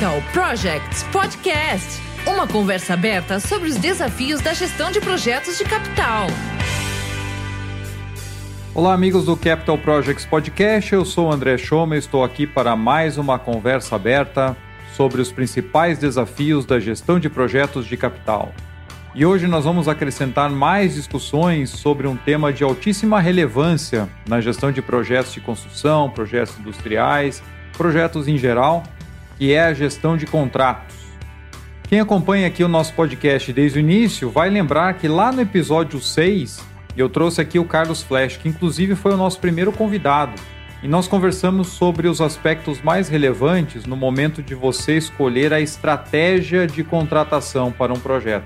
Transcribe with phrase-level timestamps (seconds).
[0.00, 6.26] Capital Projects Podcast uma conversa aberta sobre os desafios da gestão de projetos de capital.
[8.74, 10.94] Olá, amigos do Capital Projects Podcast.
[10.94, 14.56] Eu sou o André Schoma e estou aqui para mais uma conversa aberta
[14.96, 18.54] sobre os principais desafios da gestão de projetos de capital.
[19.14, 24.72] E hoje nós vamos acrescentar mais discussões sobre um tema de altíssima relevância na gestão
[24.72, 27.42] de projetos de construção, projetos industriais,
[27.76, 28.82] projetos em geral,
[29.40, 30.94] que é a gestão de contratos.
[31.84, 35.98] Quem acompanha aqui o nosso podcast desde o início vai lembrar que lá no episódio
[35.98, 36.62] 6
[36.94, 40.32] eu trouxe aqui o Carlos Flash, que inclusive foi o nosso primeiro convidado.
[40.82, 46.66] E nós conversamos sobre os aspectos mais relevantes no momento de você escolher a estratégia
[46.66, 48.44] de contratação para um projeto.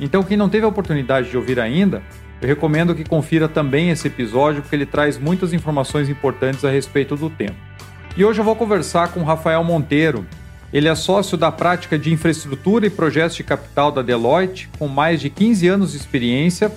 [0.00, 2.02] Então, quem não teve a oportunidade de ouvir ainda,
[2.40, 7.14] eu recomendo que confira também esse episódio, porque ele traz muitas informações importantes a respeito
[7.14, 7.69] do tema.
[8.16, 10.26] E hoje eu vou conversar com Rafael Monteiro.
[10.72, 15.20] Ele é sócio da prática de infraestrutura e projetos de capital da Deloitte, com mais
[15.20, 16.72] de 15 anos de experiência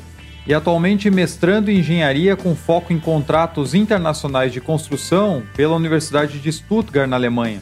[0.46, 6.52] e atualmente mestrando em engenharia com foco em contratos internacionais de construção pela Universidade de
[6.52, 7.62] Stuttgart, na Alemanha.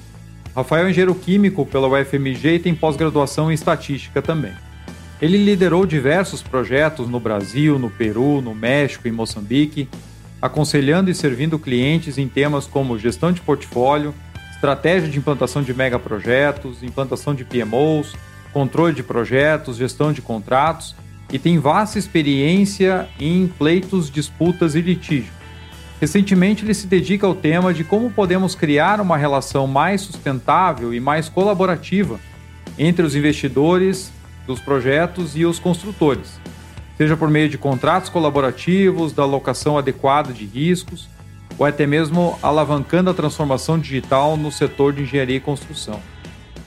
[0.56, 4.54] Rafael é engenheiro químico pela UFMG e tem pós-graduação em estatística também.
[5.22, 9.88] Ele liderou diversos projetos no Brasil, no Peru, no México e Moçambique,
[10.42, 14.14] aconselhando e servindo clientes em temas como gestão de portfólio,
[14.54, 18.16] estratégia de implantação de megaprojetos, implantação de PMOs,
[18.52, 20.96] controle de projetos, gestão de contratos
[21.32, 25.32] e tem vasta experiência em pleitos, disputas e litígio.
[26.00, 31.00] Recentemente, ele se dedica ao tema de como podemos criar uma relação mais sustentável e
[31.00, 32.20] mais colaborativa
[32.78, 34.12] entre os investidores,
[34.48, 36.40] dos projetos e os construtores,
[37.02, 41.10] seja por meio de contratos colaborativos, da alocação adequada de riscos,
[41.58, 46.00] ou até mesmo alavancando a transformação digital no setor de engenharia e construção.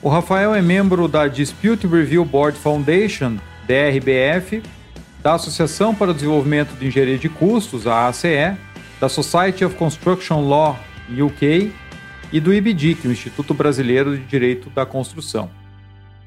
[0.03, 4.61] O Rafael é membro da Dispute Review Board Foundation, DRBF,
[5.22, 8.56] da Associação para o Desenvolvimento de Engenharia de Custos, a ACE,
[9.01, 10.77] da Society of Construction Law,
[11.16, 11.72] UK,
[12.33, 15.49] e do IBDIC, o Instituto Brasileiro de Direito da Construção.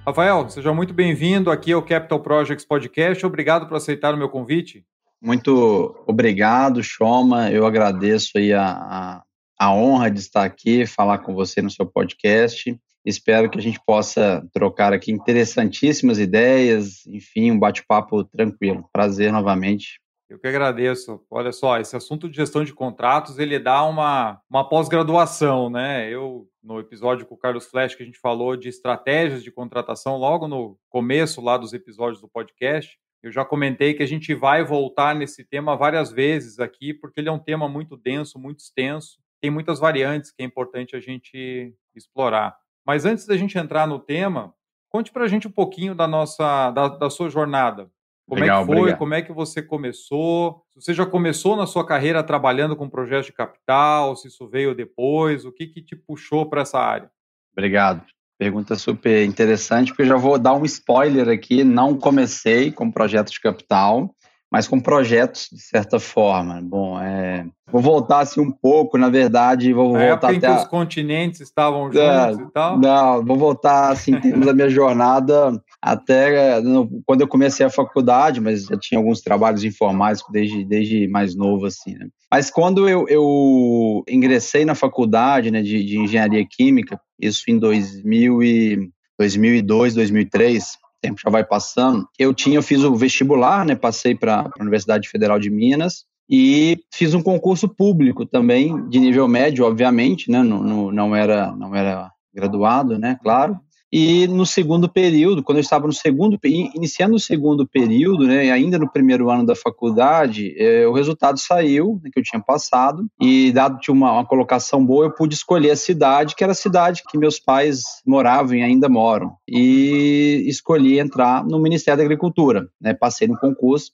[0.07, 3.25] Rafael, seja muito bem-vindo aqui ao Capital Projects Podcast.
[3.25, 4.85] Obrigado por aceitar o meu convite.
[5.22, 7.51] Muito obrigado, Shoma.
[7.51, 9.23] Eu agradeço aí a, a,
[9.59, 12.73] a honra de estar aqui, falar com você no seu podcast.
[13.06, 18.88] Espero que a gente possa trocar aqui interessantíssimas ideias, enfim, um bate-papo tranquilo.
[18.94, 21.23] Prazer novamente eu que agradeço.
[21.29, 26.09] Olha só, esse assunto de gestão de contratos, ele dá uma, uma pós-graduação, né?
[26.09, 30.17] Eu, no episódio com o Carlos Flash, que a gente falou de estratégias de contratação,
[30.17, 34.63] logo no começo lá dos episódios do podcast, eu já comentei que a gente vai
[34.63, 39.19] voltar nesse tema várias vezes aqui, porque ele é um tema muito denso, muito extenso,
[39.41, 42.55] tem muitas variantes que é importante a gente explorar.
[42.85, 44.53] Mas antes da gente entrar no tema,
[44.89, 47.89] conte para a gente um pouquinho da nossa, da, da sua jornada.
[48.27, 48.77] Como Legal, é que foi?
[48.77, 48.99] Obrigado.
[48.99, 50.61] Como é que você começou?
[50.75, 54.15] Você já começou na sua carreira trabalhando com projetos de capital?
[54.17, 55.45] Se isso veio depois?
[55.45, 57.09] O que, que te puxou para essa área?
[57.53, 58.03] Obrigado.
[58.38, 61.63] Pergunta super interessante, porque eu já vou dar um spoiler aqui.
[61.63, 64.13] Não comecei com projetos de capital
[64.52, 66.62] mas com projetos de certa forma.
[66.63, 70.66] Bom, é, vou voltar assim um pouco, na verdade, vou voltar até em que os
[70.66, 72.80] continentes estavam é, juntos é, e tal.
[72.80, 76.62] Não, vou voltar assim em termos da minha jornada até
[77.06, 81.66] quando eu comecei a faculdade, mas já tinha alguns trabalhos informais desde, desde mais novo
[81.66, 81.96] assim.
[81.96, 82.07] Né?
[82.31, 88.44] Mas quando eu, eu ingressei na faculdade né, de, de engenharia química, isso em 2000
[88.44, 92.07] e 2002, 2003 tempo já vai passando.
[92.18, 93.75] Eu tinha, eu fiz o vestibular, né?
[93.75, 99.28] Passei para a Universidade Federal de Minas e fiz um concurso público também de nível
[99.28, 100.41] médio, obviamente, né?
[100.44, 103.18] No, no, não era não era graduado, né?
[103.23, 103.57] Claro.
[103.92, 108.78] E no segundo período, quando eu estava no segundo, iniciando o segundo período, né, ainda
[108.78, 113.51] no primeiro ano da faculdade, eh, o resultado saiu, né, que eu tinha passado, e
[113.54, 117.04] dado que uma, uma colocação boa, eu pude escolher a cidade, que era a cidade
[117.10, 119.36] que meus pais moravam e ainda moram.
[119.48, 123.92] E escolhi entrar no Ministério da Agricultura, né, passei no concurso,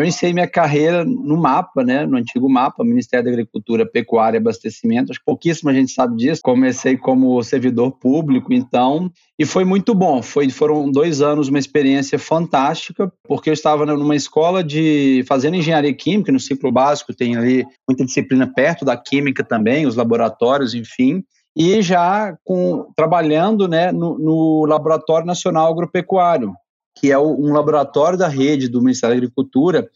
[0.00, 4.40] eu iniciei minha carreira no mapa, né, no antigo mapa, Ministério da Agricultura, Pecuária e
[4.40, 5.10] Abastecimento.
[5.10, 6.40] Acho que pouquíssima gente sabe disso.
[6.42, 10.22] Comecei como servidor público, então, e foi muito bom.
[10.22, 15.92] Foi, foram dois anos, uma experiência fantástica, porque eu estava numa escola de fazendo engenharia
[15.92, 21.22] química no ciclo básico, tem ali muita disciplina perto da química também, os laboratórios, enfim
[21.56, 26.54] e já com, trabalhando né, no, no Laboratório Nacional Agropecuário,
[26.96, 29.88] que é um laboratório da rede do Ministério da Agricultura,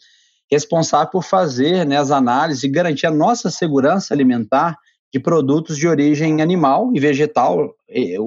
[0.50, 4.76] responsável por fazer né, as análises e garantir a nossa segurança alimentar
[5.12, 7.72] de produtos de origem animal e vegetal.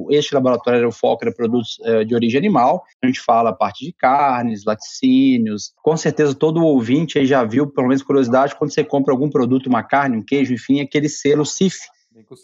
[0.09, 2.81] Este laboratório era o foco, era produtos é, de origem animal.
[3.03, 5.73] A gente fala a parte de carnes, laticínios.
[5.83, 9.67] Com certeza todo ouvinte aí já viu, pelo menos curiosidade, quando você compra algum produto,
[9.67, 11.77] uma carne, um queijo, enfim, aquele selo CIF,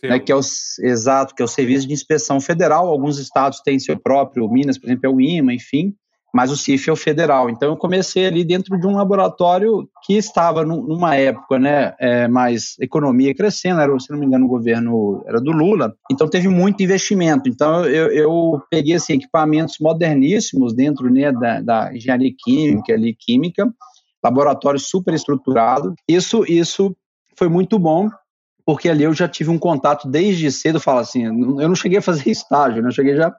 [0.03, 0.41] né, que é o
[0.81, 2.89] exato, que é o Serviço de Inspeção Federal.
[2.89, 5.95] Alguns estados têm seu próprio, Minas, por exemplo, é o IMA, enfim
[6.33, 7.49] mas o CIF é o federal.
[7.49, 12.75] Então eu comecei ali dentro de um laboratório que estava numa época, né, é, mais
[12.79, 16.81] economia crescendo, era, se não me engano, o governo era do Lula, então teve muito
[16.81, 17.47] investimento.
[17.47, 23.71] Então eu, eu peguei assim, equipamentos moderníssimos dentro né, da, da engenharia química, ali, química,
[24.23, 25.93] laboratório super estruturado.
[26.07, 26.95] Isso, isso
[27.37, 28.09] foi muito bom,
[28.65, 32.01] porque ali eu já tive um contato desde cedo, falo assim, eu não cheguei a
[32.01, 32.87] fazer estágio, né?
[32.87, 33.31] eu cheguei já,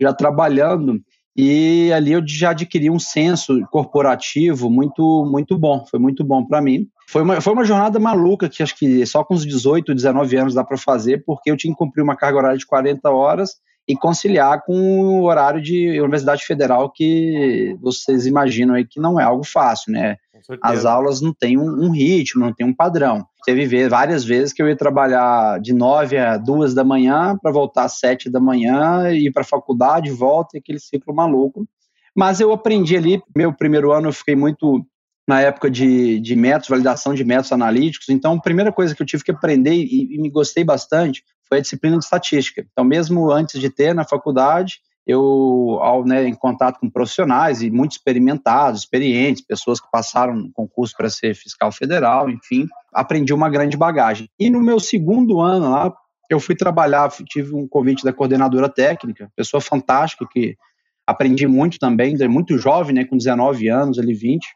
[0.00, 1.00] já trabalhando
[1.36, 6.60] e ali eu já adquiri um senso corporativo muito muito bom, foi muito bom para
[6.60, 6.88] mim.
[7.08, 10.54] Foi uma, foi uma jornada maluca que acho que só com os 18, 19 anos
[10.54, 13.52] dá para fazer, porque eu tinha que cumprir uma carga horária de 40 horas
[13.88, 19.24] e conciliar com o horário de Universidade Federal que vocês imaginam aí que não é
[19.24, 20.16] algo fácil, né?
[20.62, 23.26] As aulas não têm um, um, ritmo, não tem um padrão.
[23.44, 27.84] Teve várias vezes que eu ia trabalhar de 9 a 2 da manhã para voltar
[27.84, 31.66] às 7 da manhã, ir para a faculdade, volta, e aquele ciclo maluco.
[32.14, 34.84] Mas eu aprendi ali, meu primeiro ano eu fiquei muito
[35.26, 38.08] na época de, de métodos, validação de métodos analíticos.
[38.10, 41.58] Então, a primeira coisa que eu tive que aprender e, e me gostei bastante foi
[41.58, 42.66] a disciplina de estatística.
[42.70, 47.70] Então, mesmo antes de ter na faculdade, eu, ao, né, em contato com profissionais e
[47.70, 53.48] muito experimentados, experientes, pessoas que passaram no concurso para ser fiscal federal, enfim, aprendi uma
[53.48, 54.28] grande bagagem.
[54.38, 55.94] E no meu segundo ano lá,
[56.28, 60.54] eu fui trabalhar, tive um convite da coordenadora técnica, pessoa fantástica que
[61.06, 64.46] aprendi muito também, muito jovem, né, com 19 anos, ali 20,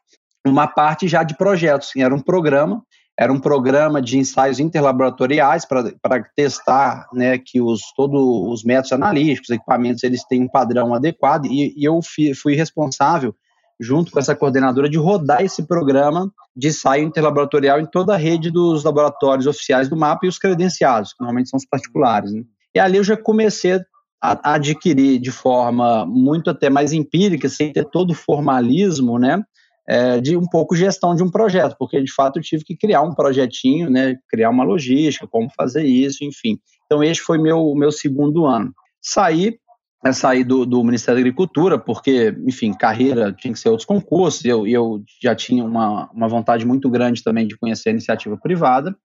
[0.46, 1.92] uma parte já de projetos.
[1.96, 2.82] Era um programa,
[3.18, 9.50] era um programa de ensaios interlaboratoriais para testar né, que os, todos os métodos analíticos,
[9.50, 13.34] equipamentos, eles têm um padrão adequado, e, e eu fui, fui responsável,
[13.78, 18.50] junto com essa coordenadora, de rodar esse programa de ensaio interlaboratorial em toda a rede
[18.50, 22.32] dos laboratórios oficiais do MAPA e os credenciados, que normalmente são os particulares.
[22.32, 22.42] Né?
[22.74, 23.80] E ali eu já comecei
[24.22, 29.42] a adquirir de forma muito até mais empírica, sem ter todo o formalismo, né,
[29.88, 33.02] é, de um pouco gestão de um projeto, porque de fato eu tive que criar
[33.02, 36.58] um projetinho, né, criar uma logística, como fazer isso, enfim.
[36.86, 38.72] Então este foi meu meu segundo ano.
[39.00, 39.58] Saí
[40.04, 44.44] é, saí do, do, Ministério da Agricultura, porque, enfim, carreira tinha que ser outros concursos,
[44.44, 48.96] eu, eu já tinha uma, uma vontade muito grande também de conhecer a iniciativa privada,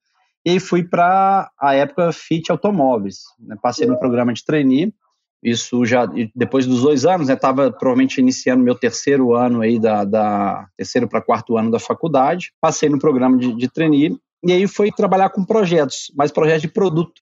[0.44, 4.92] e fui para a época FIT Automóveis, né, passei no programa de trainee,
[5.44, 10.04] isso já depois dos dois anos, estava né, provavelmente iniciando meu terceiro ano aí da,
[10.04, 12.52] da terceiro para quarto ano da faculdade.
[12.60, 16.68] Passei no programa de, de trainee e aí fui trabalhar com projetos, mas projetos de
[16.68, 17.22] produto.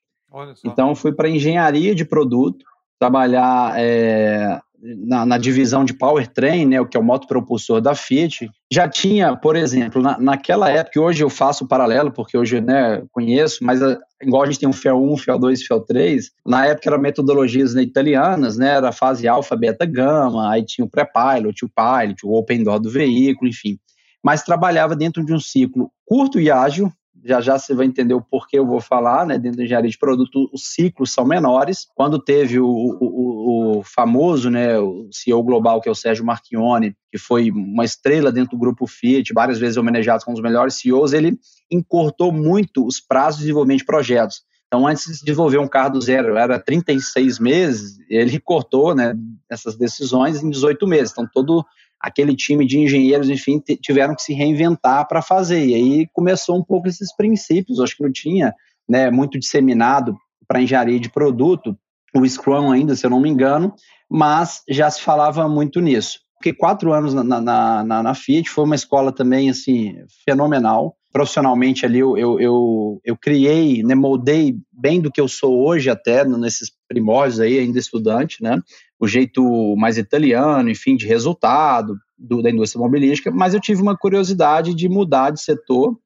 [0.63, 2.65] Então fui para engenharia de produto,
[2.99, 8.49] trabalhar é, na, na, divisão de powertrain, né, o que é o motopropulsor da Fiat,
[8.71, 13.63] já tinha, por exemplo, na, naquela época, hoje eu faço paralelo, porque hoje né, conheço,
[13.63, 16.89] mas a, igual a gente tem um FEL 1, FEL 2 FEL 3, na época
[16.89, 21.65] eram metodologias né, italianas, né, era a fase alfa, beta, gama, aí tinha o pré-pilot,
[21.65, 23.77] o pilot, o open door do veículo, enfim.
[24.23, 26.91] Mas trabalhava dentro de um ciclo curto e ágil,
[27.25, 29.39] já já você vai entender o porquê eu vou falar, né?
[29.39, 31.87] Dentro da engenharia de produto, os ciclos são menores.
[31.95, 36.95] Quando teve o, o, o famoso, né, o CEO global, que é o Sérgio Marchione,
[37.11, 40.75] que foi uma estrela dentro do grupo Fiat, várias vezes homenageado como um dos melhores
[40.75, 41.37] CEOs, ele
[41.71, 44.43] encurtou muito os prazos de desenvolvimento de projetos.
[44.67, 49.15] Então, antes de desenvolver um carro do zero, era 36 meses, ele cortou né,
[49.49, 51.11] essas decisões em 18 meses.
[51.11, 51.65] Então, todo
[52.05, 55.65] aquele time de engenheiros, enfim, tiveram que se reinventar para fazer.
[55.65, 58.53] E aí começou um pouco esses princípios, acho que não tinha
[58.87, 60.15] né, muito disseminado
[60.47, 61.75] para engenharia de produto,
[62.15, 63.73] o Scrum ainda, se eu não me engano,
[64.07, 66.19] mas já se falava muito nisso.
[66.37, 70.95] Fiquei quatro anos na, na, na, na Fiat, foi uma escola também, assim, fenomenal.
[71.11, 75.89] Profissionalmente ali eu, eu, eu, eu criei, né, moldei bem do que eu sou hoje
[75.89, 78.61] até, nesses primórdios aí, ainda estudante, né?
[78.99, 83.97] O jeito mais italiano, enfim, de resultado do, da indústria mobilística, mas eu tive uma
[83.97, 85.97] curiosidade de mudar de setor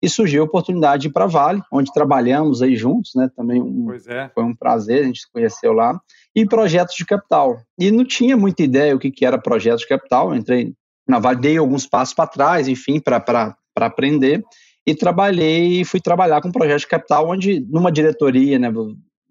[0.00, 3.30] e surgiu a oportunidade de ir para a Vale, onde trabalhamos aí juntos, né?
[3.34, 4.30] Também um, é.
[4.34, 5.98] foi um prazer, a gente se conheceu lá,
[6.34, 7.58] e projetos de capital.
[7.78, 10.74] E não tinha muita ideia o que, que era projetos de capital, eu entrei
[11.08, 14.44] na Vale, dei alguns passos para trás, enfim, para aprender,
[14.86, 18.70] e trabalhei, fui trabalhar com projetos de capital, onde numa diretoria, né,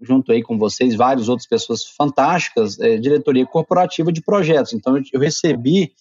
[0.01, 4.73] junto aí com vocês, várias outras pessoas fantásticas, é, diretoria corporativa de projetos.
[4.73, 5.91] Então, eu recebi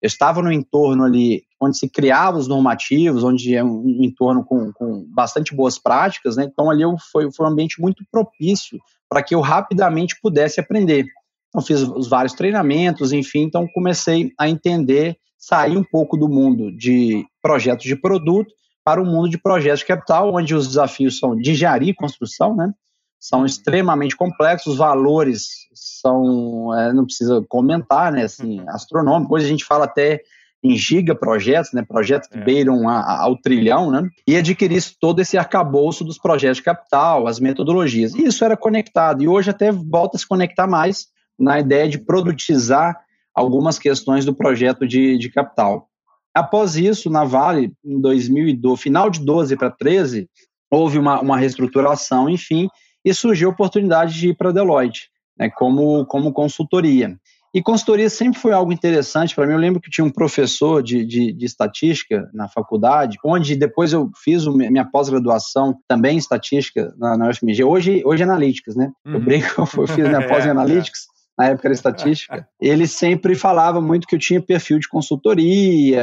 [0.00, 4.72] eu estava no entorno ali onde se criavam os normativos, onde é um entorno com,
[4.72, 6.44] com bastante boas práticas, né?
[6.44, 8.78] Então ali eu, foi, foi um ambiente muito propício
[9.08, 11.04] para que eu rapidamente pudesse aprender.
[11.48, 16.70] Então fiz os vários treinamentos, enfim, então comecei a entender, sair um pouco do mundo
[16.76, 18.52] de projetos de produto
[18.84, 22.54] para o mundo de projetos de capital, onde os desafios são de engenharia e construção,
[22.54, 22.72] né?
[23.20, 28.24] São extremamente complexos, os valores são, é, não precisa comentar, né?
[28.24, 28.70] Assim, uhum.
[28.70, 29.36] astronômicos.
[29.36, 30.22] Hoje a gente fala até
[30.62, 32.42] em gigaprojetos, né, projetos que é.
[32.44, 37.28] beiram a, a, ao trilhão, né, e adquirisse todo esse arcabouço dos projetos de capital,
[37.28, 38.12] as metodologias.
[38.14, 41.06] E isso era conectado, e hoje até volta a se conectar mais
[41.38, 42.98] na ideia de produtizar
[43.32, 45.88] algumas questões do projeto de, de capital.
[46.34, 50.28] Após isso, na Vale, em 2012, final de 12 para 13,
[50.70, 52.68] houve uma, uma reestruturação, enfim,
[53.08, 57.16] e surgiu a oportunidade de ir para a Deloitte, né, como, como consultoria.
[57.54, 59.54] E consultoria sempre foi algo interessante para mim.
[59.54, 64.10] Eu lembro que tinha um professor de, de, de estatística na faculdade, onde depois eu
[64.22, 67.64] fiz minha pós-graduação também em estatística na, na UFMG.
[67.64, 68.92] Hoje, hoje é analíticas, né?
[69.06, 69.14] Uhum.
[69.14, 69.48] Eu brinco,
[69.80, 71.06] eu fiz minha pós em analíticas
[71.38, 76.02] na época era estatística, ele sempre falava muito que eu tinha perfil de consultoria,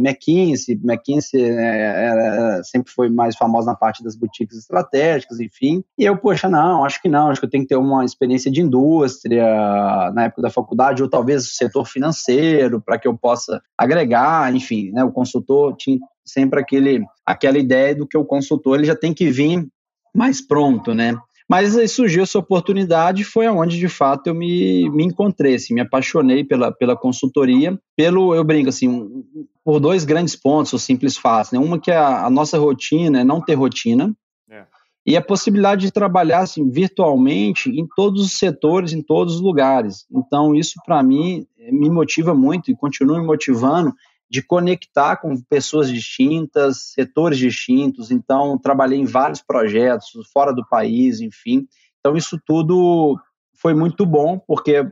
[0.00, 5.82] McKinsey, McKinsey né, era, sempre foi mais famosa na parte das boutiques estratégicas, enfim.
[5.98, 8.48] E eu, poxa, não, acho que não, acho que eu tenho que ter uma experiência
[8.48, 9.44] de indústria
[10.14, 15.02] na época da faculdade, ou talvez setor financeiro, para que eu possa agregar, enfim, né,
[15.02, 19.28] o consultor tinha sempre aquele, aquela ideia do que o consultor ele já tem que
[19.28, 19.66] vir
[20.14, 21.16] mais pronto, né?
[21.48, 25.80] Mas aí surgiu essa oportunidade, foi aonde de fato eu me, me encontrei, assim, me
[25.80, 29.24] apaixonei pela, pela consultoria, pelo, eu brinco assim,
[29.64, 31.64] por dois grandes pontos, o simples fácil, né?
[31.64, 34.12] Uma que é a, a nossa rotina é não ter rotina,
[34.50, 34.64] é.
[35.06, 40.04] e a possibilidade de trabalhar assim, virtualmente em todos os setores, em todos os lugares.
[40.10, 43.94] Então, isso para mim me motiva muito e continua me motivando
[44.28, 48.10] de conectar com pessoas distintas, setores distintos.
[48.10, 51.66] Então, trabalhei em vários projetos fora do país, enfim.
[52.00, 53.16] Então, isso tudo
[53.54, 54.84] foi muito bom, porque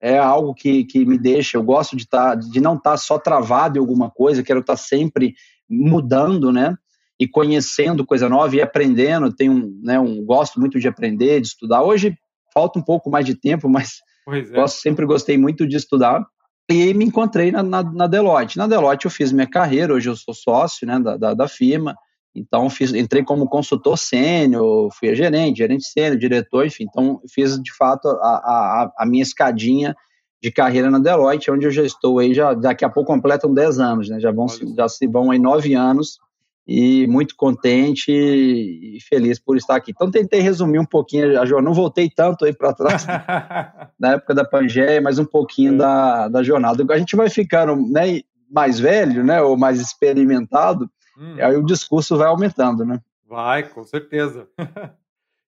[0.00, 1.56] é algo que, que me deixa.
[1.56, 4.74] Eu gosto de, tá, de não estar tá só travado em alguma coisa, quero estar
[4.74, 5.34] tá sempre
[5.68, 6.76] mudando, né?
[7.18, 9.32] E conhecendo coisa nova e aprendendo.
[9.32, 11.82] Tenho, né, um, gosto muito de aprender, de estudar.
[11.82, 12.16] Hoje
[12.52, 14.42] falta um pouco mais de tempo, mas é.
[14.42, 16.26] gosto, sempre gostei muito de estudar.
[16.70, 18.56] E me encontrei na, na, na, Deloitte.
[18.56, 21.96] Na Deloitte eu fiz minha carreira, hoje eu sou sócio né, da, da, da firma,
[22.34, 27.60] então fiz, entrei como consultor sênior, fui a gerente, gerente sênior, diretor, enfim, então fiz
[27.60, 29.94] de fato a, a, a, minha escadinha
[30.42, 33.78] de carreira na Deloitte, onde eu já estou aí, já, daqui a pouco completam 10
[33.78, 36.18] anos, né, já, vão, já se vão aí 9 anos
[36.66, 39.90] e muito contente e feliz por estar aqui.
[39.90, 43.04] Então tentei resumir um pouquinho a jornada, não voltei tanto aí para trás
[43.98, 45.76] na época da Pangeia, mas um pouquinho é.
[45.76, 46.84] da, da jornada.
[46.90, 50.88] A gente vai ficando né, mais velho, né, ou mais experimentado,
[51.18, 51.36] hum.
[51.40, 53.00] aí o discurso vai aumentando, né?
[53.26, 54.48] Vai, com certeza.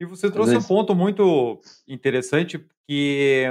[0.00, 3.46] e você trouxe um ponto muito interessante que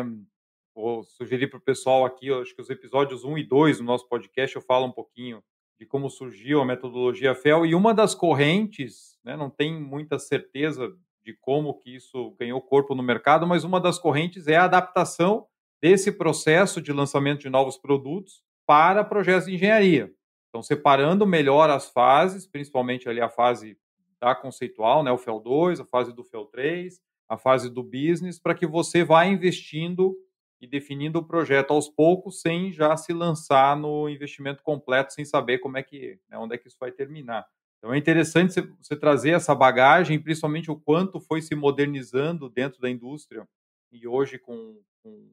[0.73, 4.07] vou sugerir para o pessoal aqui, acho que os episódios 1 e 2 do nosso
[4.07, 5.43] podcast eu falo um pouquinho
[5.81, 10.95] de como surgiu a metodologia FEL e uma das correntes, né, não tem muita certeza
[11.23, 15.47] de como que isso ganhou corpo no mercado, mas uma das correntes é a adaptação
[15.81, 20.13] desse processo de lançamento de novos produtos para projetos de engenharia.
[20.49, 23.75] Então, separando melhor as fases, principalmente ali a fase
[24.19, 28.39] da conceitual, né, o FEL 2, a fase do FEL 3, a fase do business,
[28.39, 30.15] para que você vá investindo
[30.61, 35.57] e definindo o projeto aos poucos, sem já se lançar no investimento completo, sem saber
[35.57, 37.47] como é que, né, onde é que isso vai terminar.
[37.79, 42.87] Então é interessante você, trazer essa bagagem, principalmente o quanto foi se modernizando dentro da
[42.87, 43.47] indústria
[43.91, 45.31] e hoje com, com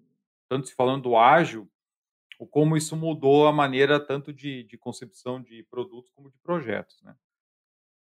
[0.49, 1.69] tanto se falando do ágil,
[2.39, 7.03] o como isso mudou a maneira tanto de, de concepção de produtos como de projetos,
[7.03, 7.15] né?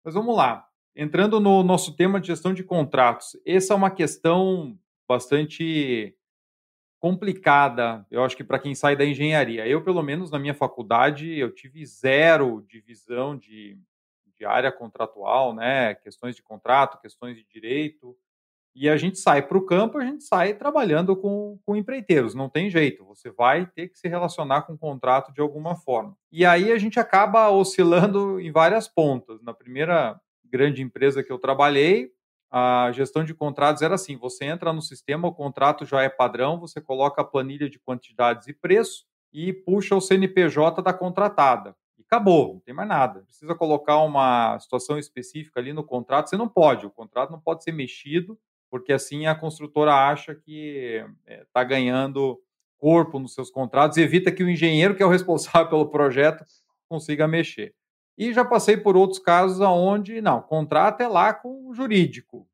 [0.03, 0.67] Mas vamos lá.
[0.95, 6.17] Entrando no nosso tema de gestão de contratos, essa é uma questão bastante
[7.01, 9.67] complicada, eu acho que para quem sai da engenharia.
[9.67, 13.75] Eu, pelo menos na minha faculdade, eu tive zero divisão de,
[14.37, 15.95] de área contratual, né?
[15.95, 18.15] Questões de contrato, questões de direito.
[18.75, 22.47] E a gente sai para o campo, a gente sai trabalhando com, com empreiteiros, não
[22.47, 26.15] tem jeito, você vai ter que se relacionar com o contrato de alguma forma.
[26.31, 29.41] E aí a gente acaba oscilando em várias pontas.
[29.41, 32.11] Na primeira grande empresa que eu trabalhei,
[32.51, 36.59] a gestão de contratos era assim: você entra no sistema, o contrato já é padrão,
[36.59, 41.73] você coloca a planilha de quantidades e preço e puxa o CNPJ da contratada.
[41.97, 43.21] E acabou, não tem mais nada.
[43.21, 47.63] Precisa colocar uma situação específica ali no contrato, você não pode, o contrato não pode
[47.63, 48.37] ser mexido,
[48.69, 52.37] porque assim a construtora acha que está eh, ganhando
[52.77, 56.43] corpo nos seus contratos e evita que o engenheiro, que é o responsável pelo projeto,
[56.89, 57.73] consiga mexer.
[58.21, 62.47] E já passei por outros casos onde, não, contrato é lá com o jurídico.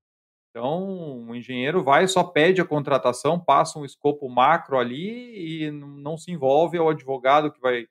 [0.50, 6.18] Então, o engenheiro vai, só pede a contratação, passa um escopo macro ali e não
[6.18, 7.86] se envolve ao advogado que vai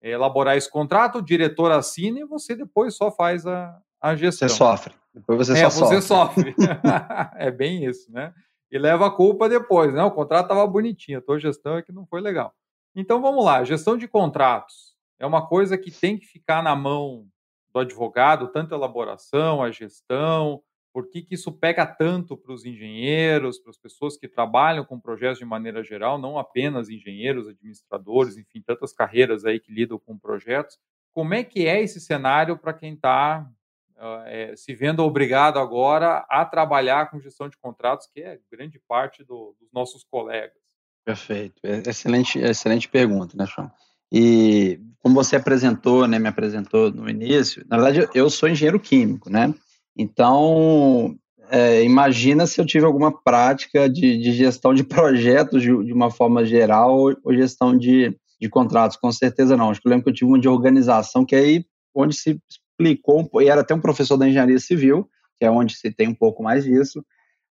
[0.00, 4.48] elaborar esse contrato, o diretor assina e você depois só faz a, a gestão.
[4.48, 4.94] Você sofre.
[5.12, 6.54] Depois você é, só você sofre.
[7.34, 8.32] é bem isso, né?
[8.70, 10.04] E leva a culpa depois, né?
[10.04, 12.54] O contrato estava bonitinho, a tua gestão é que não foi legal.
[12.94, 17.26] Então vamos lá, gestão de contratos é uma coisa que tem que ficar na mão
[17.72, 23.58] do advogado, tanto a elaboração, a gestão, por que, isso pega tanto para os engenheiros,
[23.58, 28.60] para as pessoas que trabalham com projetos de maneira geral, não apenas engenheiros, administradores, enfim,
[28.60, 30.78] tantas carreiras aí que lidam com projetos.
[31.12, 33.48] Como é que é esse cenário para quem está
[33.96, 38.80] uh, é, se vendo obrigado agora a trabalhar com gestão de contratos, que é grande
[38.80, 40.58] parte do, dos nossos colegas?
[41.04, 41.60] Perfeito.
[41.62, 43.70] É, excelente, excelente pergunta, né, João?
[44.12, 49.30] E como você apresentou, né, me apresentou no início, na verdade eu sou engenheiro químico,
[49.30, 49.54] né?
[49.96, 51.16] Então,
[51.50, 56.10] é, imagina se eu tive alguma prática de, de gestão de projetos de, de, uma
[56.10, 58.96] forma geral ou, ou gestão de, de, contratos.
[58.96, 59.70] Com certeza não.
[59.70, 62.38] Acho que eu lembro que eu tive uma de organização que é aí onde se
[62.48, 66.14] explicou, e era até um professor da engenharia civil, que é onde se tem um
[66.14, 67.04] pouco mais disso,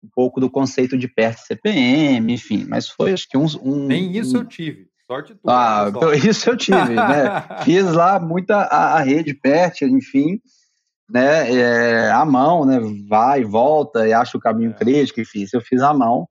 [0.04, 2.66] um pouco do conceito de PERT CPM, enfim.
[2.68, 3.86] Mas foi acho que uns, um.
[3.86, 4.88] Nem isso um, eu tive.
[5.12, 5.52] Sorte tua.
[5.54, 7.46] Ah, isso eu tive, né?
[7.66, 10.40] Fiz lá muita a, a rede PERT, enfim
[11.12, 14.74] né, é, à mão, né, vai volta e acha o caminho é.
[14.74, 16.28] crítico, enfim, eu fiz à mão,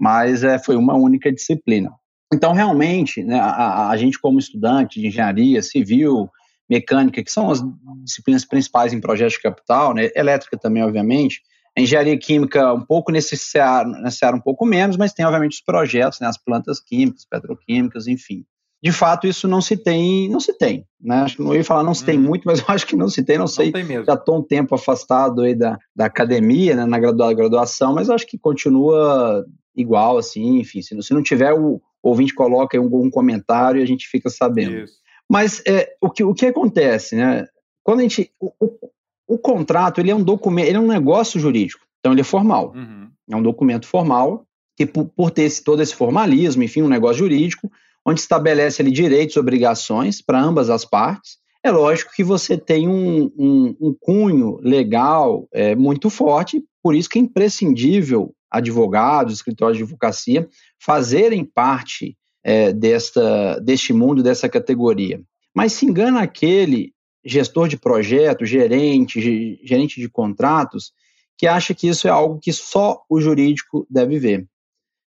[0.00, 1.92] mas é, foi uma única disciplina.
[2.32, 6.28] Então, realmente, né, a, a, gente como estudante de engenharia civil,
[6.68, 7.62] mecânica, que são as
[8.02, 11.42] disciplinas principais em projetos de capital, né, elétrica também, obviamente,
[11.76, 15.54] a engenharia química um pouco nesse seara, nesse seara um pouco menos, mas tem, obviamente,
[15.54, 18.44] os projetos, né, as plantas químicas, petroquímicas, enfim
[18.82, 21.16] de fato isso não se tem, não se tem, né?
[21.16, 22.06] Acho que não ia falar não se hum.
[22.06, 23.66] tem muito, mas eu acho que não se tem, não sei.
[23.66, 28.10] Não tem já estou um tempo afastado aí da, da academia, né, na graduação, mas
[28.10, 32.80] acho que continua igual, assim, enfim, se não, se não tiver o ouvinte coloca aí
[32.80, 34.76] um, um comentário e a gente fica sabendo.
[34.76, 34.94] Isso.
[35.28, 37.46] Mas é, o, que, o que acontece, né?
[37.82, 38.30] Quando a gente.
[38.40, 38.90] O, o,
[39.26, 42.72] o contrato ele é um documento, ele é um negócio jurídico, então ele é formal.
[42.74, 43.08] Uhum.
[43.30, 47.18] É um documento formal que, por, por ter esse, todo esse formalismo, enfim, um negócio
[47.18, 47.70] jurídico,
[48.04, 51.38] onde estabelece ali direitos e obrigações para ambas as partes.
[51.62, 57.08] É lógico que você tem um, um, um cunho legal é, muito forte, por isso
[57.08, 60.48] que é imprescindível advogados, escritórios de advocacia
[60.80, 65.20] fazerem parte é, desta, deste mundo, dessa categoria.
[65.52, 66.92] Mas se engana aquele
[67.26, 70.92] gestor de projeto, gerente, gerente de contratos,
[71.36, 74.46] que acha que isso é algo que só o jurídico deve ver.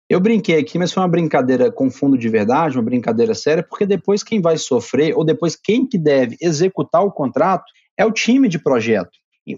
[0.10, 3.86] Eu brinquei aqui, mas foi uma brincadeira com fundo de verdade, uma brincadeira séria, porque
[3.86, 7.65] depois quem vai sofrer, ou depois quem que deve executar o contrato,
[7.97, 9.12] é o time de projeto.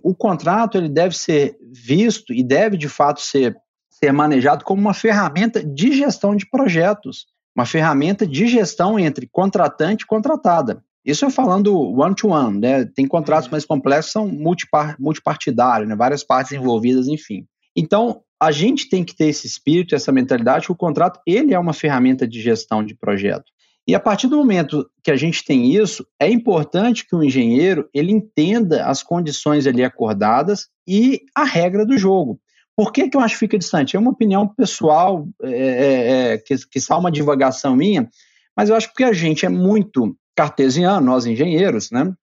[0.04, 3.56] O contrato ele deve ser visto e deve de fato ser,
[3.90, 10.04] ser manejado como uma ferramenta de gestão de projetos, uma ferramenta de gestão entre contratante
[10.04, 10.84] e contratada.
[11.08, 12.86] Isso eu falando one-to-one, -one, né?
[12.86, 13.52] Tem contratos uhum.
[13.52, 15.96] mais complexos, são multipar, multipartidários, né?
[15.96, 17.46] várias partes envolvidas, enfim.
[17.74, 21.60] Então, a gente tem que ter esse espírito, essa mentalidade que o contrato ele é
[21.60, 23.46] uma ferramenta de gestão de projeto.
[23.88, 27.88] E a partir do momento que a gente tem isso, é importante que o engenheiro
[27.94, 32.38] ele entenda as condições ali acordadas e a regra do jogo.
[32.76, 33.96] Por que, que eu acho que fica distante?
[33.96, 38.10] É uma opinião pessoal, é, é, é que, que só uma divagação minha,
[38.56, 42.14] mas eu acho que a gente é muito cartesiano, nós engenheiros, né?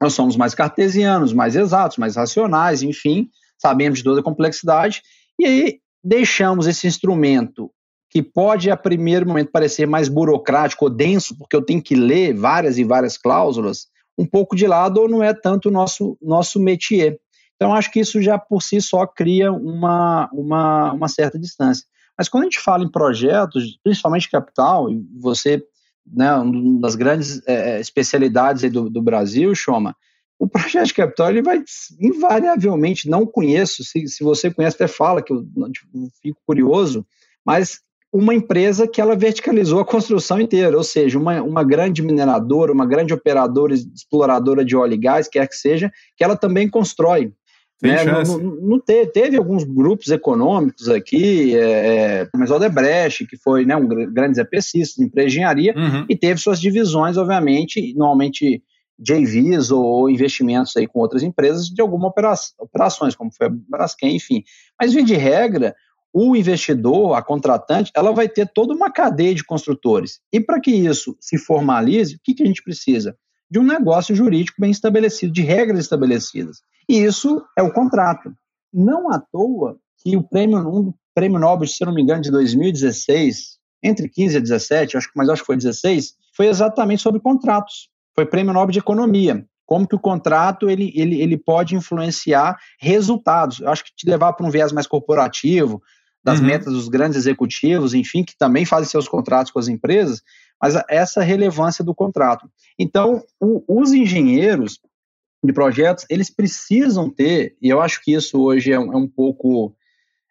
[0.00, 5.02] Nós somos mais cartesianos, mais exatos, mais racionais, enfim, sabemos de toda a complexidade
[5.38, 7.70] e aí deixamos esse instrumento
[8.10, 12.34] que pode a primeiro momento parecer mais burocrático ou denso, porque eu tenho que ler
[12.34, 13.86] várias e várias cláusulas,
[14.18, 17.18] um pouco de lado ou não é tanto o nosso, nosso métier.
[17.56, 21.86] Então, acho que isso já por si só cria uma, uma, uma certa distância.
[22.18, 25.64] Mas quando a gente fala em projetos, principalmente capital, e você,
[26.06, 29.96] né, uma das grandes é, especialidades do, do Brasil, Choma,
[30.38, 31.62] o projeto de ele vai
[32.00, 37.06] invariavelmente, não conheço, se, se você conhece até fala, que eu, eu fico curioso,
[37.44, 37.80] mas
[38.12, 42.84] uma empresa que ela verticalizou a construção inteira, ou seja, uma, uma grande mineradora, uma
[42.84, 47.32] grande operadora, exploradora de óleo e gás, quer que seja, que ela também constrói.
[47.82, 48.04] Né?
[48.04, 53.36] Não, não, não teve, teve, alguns grupos econômicos aqui, é, é, mas o Odebrecht, que
[53.36, 56.06] foi né, um grande EPCista, empresa de engenharia, uhum.
[56.08, 58.62] e teve suas divisões, obviamente, normalmente
[58.98, 64.14] JVs ou investimentos aí com outras empresas de alguma operação, operações, como foi a Braskem,
[64.14, 64.44] enfim.
[64.80, 65.74] Mas, via de regra,
[66.12, 70.20] o investidor, a contratante, ela vai ter toda uma cadeia de construtores.
[70.32, 73.16] E para que isso se formalize, o que, que a gente precisa?
[73.52, 76.62] De um negócio jurídico bem estabelecido, de regras estabelecidas.
[76.88, 78.32] E isso é o contrato.
[78.72, 83.58] Não à toa que o prêmio, um prêmio Nobel, se não me engano, de 2016,
[83.82, 87.90] entre 15 e 17, acho, mas acho que foi 16, foi exatamente sobre contratos.
[88.14, 89.44] Foi prêmio Nobel de Economia.
[89.66, 93.60] Como que o contrato ele, ele, ele pode influenciar resultados.
[93.60, 95.82] Eu acho que te levar para um viés mais corporativo,
[96.24, 96.46] das uhum.
[96.46, 100.22] metas dos grandes executivos, enfim, que também fazem seus contratos com as empresas,
[100.62, 102.48] mas essa relevância do contrato.
[102.78, 104.78] Então, o, os engenheiros
[105.44, 109.08] de projetos, eles precisam ter, e eu acho que isso hoje é um, é um
[109.08, 109.74] pouco,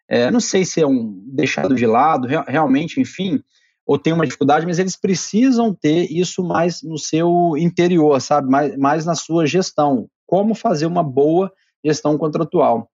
[0.08, 3.42] é, não sei se é um deixado de lado, realmente, enfim,
[3.86, 8.48] ou tem uma dificuldade, mas eles precisam ter isso mais no seu interior, sabe?
[8.48, 10.08] Mais, mais na sua gestão.
[10.24, 11.52] Como fazer uma boa
[11.84, 12.88] gestão contratual.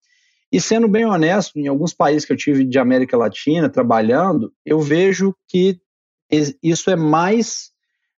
[0.51, 4.81] E sendo bem honesto, em alguns países que eu tive de América Latina trabalhando, eu
[4.81, 5.79] vejo que
[6.63, 7.71] isso é mais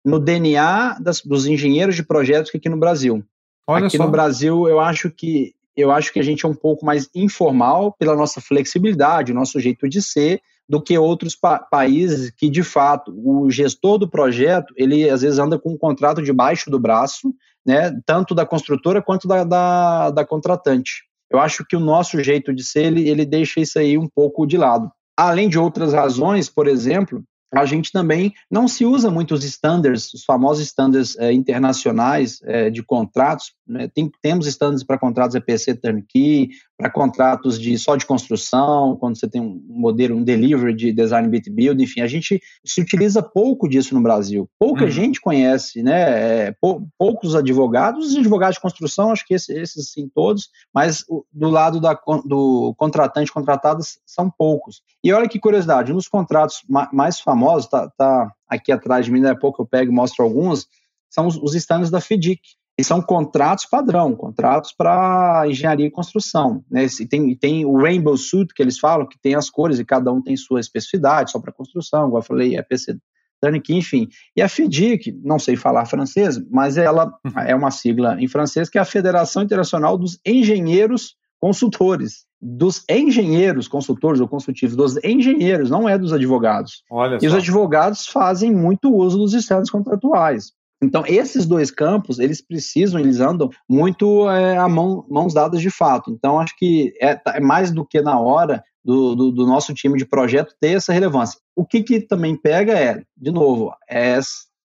[0.04, 3.24] no DNA das, dos engenheiros de projetos que aqui no Brasil.
[3.66, 4.04] Olha aqui só.
[4.04, 7.92] no Brasil, eu acho que eu acho que a gente é um pouco mais informal
[7.92, 12.62] pela nossa flexibilidade, o nosso jeito de ser, do que outros pa países que, de
[12.62, 17.34] fato, o gestor do projeto, ele às vezes anda com um contrato debaixo do braço,
[17.64, 21.04] né, tanto da construtora quanto da, da, da contratante.
[21.30, 24.46] Eu acho que o nosso jeito de ser, ele, ele deixa isso aí um pouco
[24.46, 24.90] de lado.
[25.16, 30.12] Além de outras razões, por exemplo, a gente também não se usa muito os standards,
[30.14, 33.52] os famosos standards é, internacionais é, de contratos.
[33.70, 33.88] Né?
[33.94, 39.28] Tem, temos standards para contratos EPC turnkey, para contratos de só de construção, quando você
[39.28, 43.68] tem um modelo, um delivery de design bit build, enfim, a gente se utiliza pouco
[43.68, 44.50] disso no Brasil.
[44.58, 44.90] Pouca uhum.
[44.90, 46.48] gente conhece, né?
[46.48, 51.04] É, pou, poucos advogados, os advogados de construção, acho que esses, esses sim todos, mas
[51.08, 54.82] o, do lado da, do contratante contratado são poucos.
[55.04, 59.20] E olha que curiosidade, nos contratos ma, mais famosos, tá, tá aqui atrás de mim,
[59.20, 60.66] daqui a pouco eu pego e mostro alguns,
[61.10, 62.40] são os, os standards da FIDIC.
[62.80, 66.64] E são contratos padrão, contratos para engenharia e construção.
[66.70, 66.86] Né?
[66.98, 70.10] E tem, tem o Rainbow Suit, que eles falam, que tem as cores e cada
[70.10, 72.96] um tem sua especificidade, só para construção, igual eu falei, é PC
[73.38, 74.08] Turnkey, enfim.
[74.34, 77.40] E a FIDIC, não sei falar francês, mas ela uhum.
[77.40, 82.24] é uma sigla em francês, que é a Federação Internacional dos Engenheiros Consultores.
[82.40, 86.82] Dos engenheiros consultores ou consultivos, dos engenheiros, não é dos advogados.
[86.90, 87.26] Olha e só.
[87.26, 90.52] os advogados fazem muito uso dos estados contratuais.
[90.82, 95.70] Então, esses dois campos, eles precisam, eles andam muito é, a mão, mãos dadas de
[95.70, 96.10] fato.
[96.10, 99.74] Então, acho que é, tá, é mais do que na hora do, do, do, nosso
[99.74, 101.38] time de projeto ter essa relevância.
[101.54, 104.18] O que, que também pega é, de novo, é,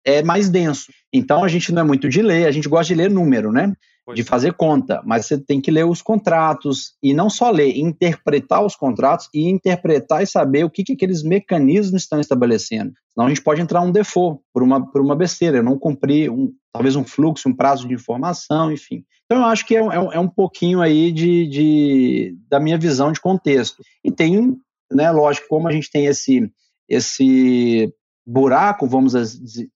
[0.05, 0.85] é mais denso.
[1.11, 3.73] Então, a gente não é muito de ler, a gente gosta de ler número, né?
[4.13, 8.65] De fazer conta, mas você tem que ler os contratos e não só ler, interpretar
[8.65, 12.93] os contratos e interpretar e saber o que, que aqueles mecanismos estão estabelecendo.
[13.13, 16.53] Senão a gente pode entrar um default por uma, por uma besteira, não cumprir um,
[16.71, 19.03] talvez um fluxo, um prazo de informação, enfim.
[19.25, 23.11] Então eu acho que é, é, é um pouquinho aí de, de, da minha visão
[23.11, 23.83] de contexto.
[24.03, 24.55] E tem,
[24.91, 26.49] né, lógico, como a gente tem esse,
[26.87, 27.93] esse
[28.25, 29.15] buraco, vamos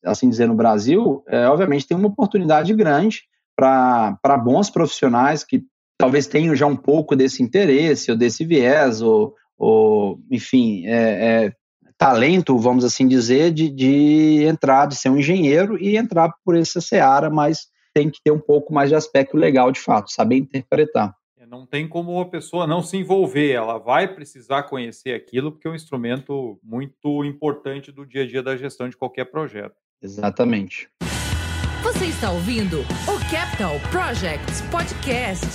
[0.06, 3.24] assim dizer, no Brasil, é, obviamente tem uma oportunidade grande
[3.62, 5.64] para bons profissionais que
[5.98, 11.54] talvez tenham já um pouco desse interesse ou desse viés, ou, ou enfim, é, é,
[11.96, 16.82] talento, vamos assim dizer, de, de entrar, de ser um engenheiro e entrar por essa
[16.82, 21.14] seara, mas tem que ter um pouco mais de aspecto legal de fato, saber interpretar.
[21.38, 25.68] É, não tem como a pessoa não se envolver, ela vai precisar conhecer aquilo, porque
[25.68, 29.76] é um instrumento muito importante do dia a dia da gestão de qualquer projeto.
[30.02, 30.90] Exatamente.
[32.02, 35.46] Você está ouvindo o Capital Projects Podcast.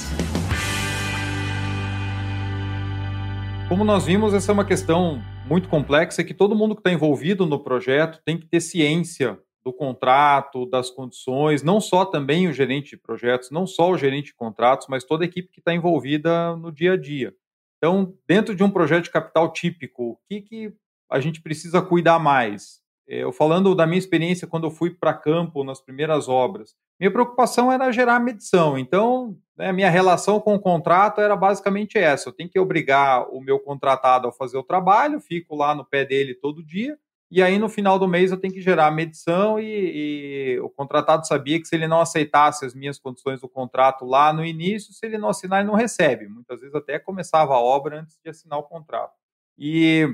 [3.69, 7.47] Como nós vimos, essa é uma questão muito complexa que todo mundo que está envolvido
[7.47, 12.91] no projeto tem que ter ciência do contrato, das condições, não só também o gerente
[12.91, 16.55] de projetos, não só o gerente de contratos, mas toda a equipe que está envolvida
[16.55, 17.35] no dia a dia.
[17.79, 20.73] Então, dentro de um projeto de capital típico, o que, que
[21.11, 22.86] a gente precisa cuidar mais?
[23.09, 27.11] É, eu falando da minha experiência quando eu fui para campo nas primeiras obras, minha
[27.11, 28.77] preocupação era gerar medição.
[28.77, 33.41] Então, né, minha relação com o contrato era basicamente essa: eu tenho que obrigar o
[33.41, 36.99] meu contratado a fazer o trabalho, fico lá no pé dele todo dia,
[37.31, 39.61] e aí no final do mês eu tenho que gerar a medição.
[39.61, 44.05] E, e o contratado sabia que se ele não aceitasse as minhas condições do contrato
[44.05, 46.29] lá no início, se ele não assinar, ele não recebe.
[46.29, 49.15] Muitas vezes até começava a obra antes de assinar o contrato.
[49.59, 50.09] E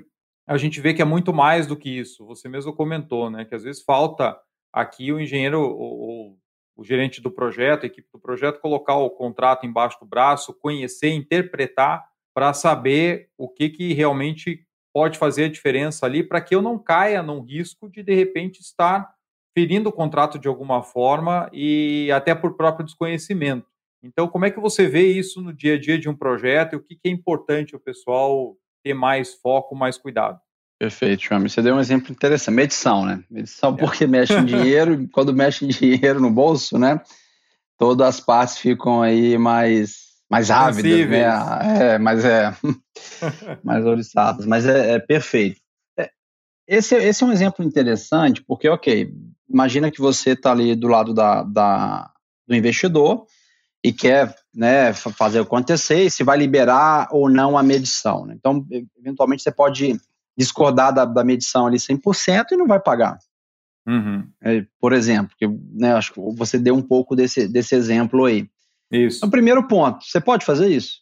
[0.53, 2.27] a gente vê que é muito mais do que isso.
[2.27, 3.45] Você mesmo comentou, né?
[3.45, 4.38] Que às vezes falta
[4.73, 6.38] aqui o engenheiro ou,
[6.75, 11.11] o gerente do projeto, a equipe do projeto, colocar o contrato embaixo do braço, conhecer,
[11.11, 16.62] interpretar para saber o que, que realmente pode fazer a diferença ali para que eu
[16.62, 19.12] não caia num risco de, de repente, estar
[19.55, 23.67] ferindo o contrato de alguma forma e até por próprio desconhecimento.
[24.03, 26.77] Então, como é que você vê isso no dia a dia de um projeto e
[26.77, 30.40] o que, que é importante o pessoal ter mais foco, mais cuidado?
[30.79, 31.49] Perfeito, Chame.
[31.49, 32.55] Você deu um exemplo interessante.
[32.57, 33.23] Medição, né?
[33.31, 33.77] Medição é.
[33.77, 37.01] porque mexe em dinheiro, quando mexe em dinheiro no bolso, né?
[37.79, 39.97] Todas as partes ficam aí mais,
[40.29, 41.23] mais ávidas, né?
[41.95, 42.53] É, mas é
[43.62, 44.45] mais oriçadas.
[44.45, 45.61] Mas é, é perfeito.
[45.97, 46.11] É,
[46.66, 49.14] esse, esse é um exemplo interessante, porque, ok,
[49.49, 52.11] imagina que você está ali do lado da, da,
[52.47, 53.25] do investidor
[53.85, 58.27] e quer né, fazer acontecer, e se vai liberar ou não a medição.
[58.27, 58.35] Né?
[58.38, 58.64] Então,
[58.99, 59.99] eventualmente, você pode
[60.37, 63.18] discordar da, da medição ali 100% e não vai pagar.
[63.87, 64.25] Uhum.
[64.40, 68.49] É, por exemplo, que, né, acho que você deu um pouco desse, desse exemplo aí.
[68.90, 69.18] Isso.
[69.18, 71.01] Então, primeiro ponto, você pode fazer isso.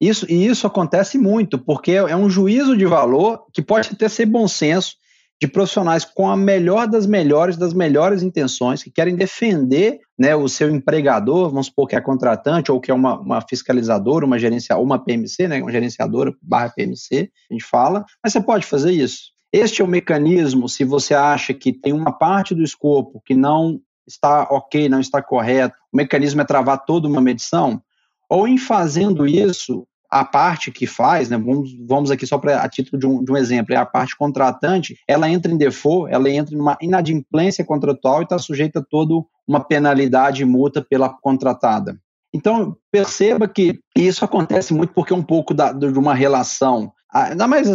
[0.00, 4.26] Isso, e isso acontece muito, porque é um juízo de valor que pode até ser
[4.26, 4.96] bom senso,
[5.42, 10.48] de profissionais com a melhor das melhores, das melhores intenções, que querem defender né, o
[10.48, 14.86] seu empregador, vamos supor que é contratante ou que é uma, uma fiscalizadora, uma gerenciadora,
[14.86, 19.32] uma PMC, né, uma gerenciadora barra PMC, a gente fala, mas você pode fazer isso.
[19.52, 23.80] Este é o mecanismo, se você acha que tem uma parte do escopo que não
[24.06, 27.82] está ok, não está correto, o mecanismo é travar toda uma medição,
[28.30, 32.68] ou em fazendo isso, a parte que faz, né, vamos, vamos aqui só para a
[32.68, 36.28] título de um, de um exemplo, é a parte contratante, ela entra em default, ela
[36.28, 39.14] entra em uma inadimplência contratual e está sujeita a toda
[39.48, 41.98] uma penalidade e multa pela contratada.
[42.34, 47.46] Então, perceba que isso acontece muito porque é um pouco da, de uma relação Ainda
[47.46, 47.68] mais,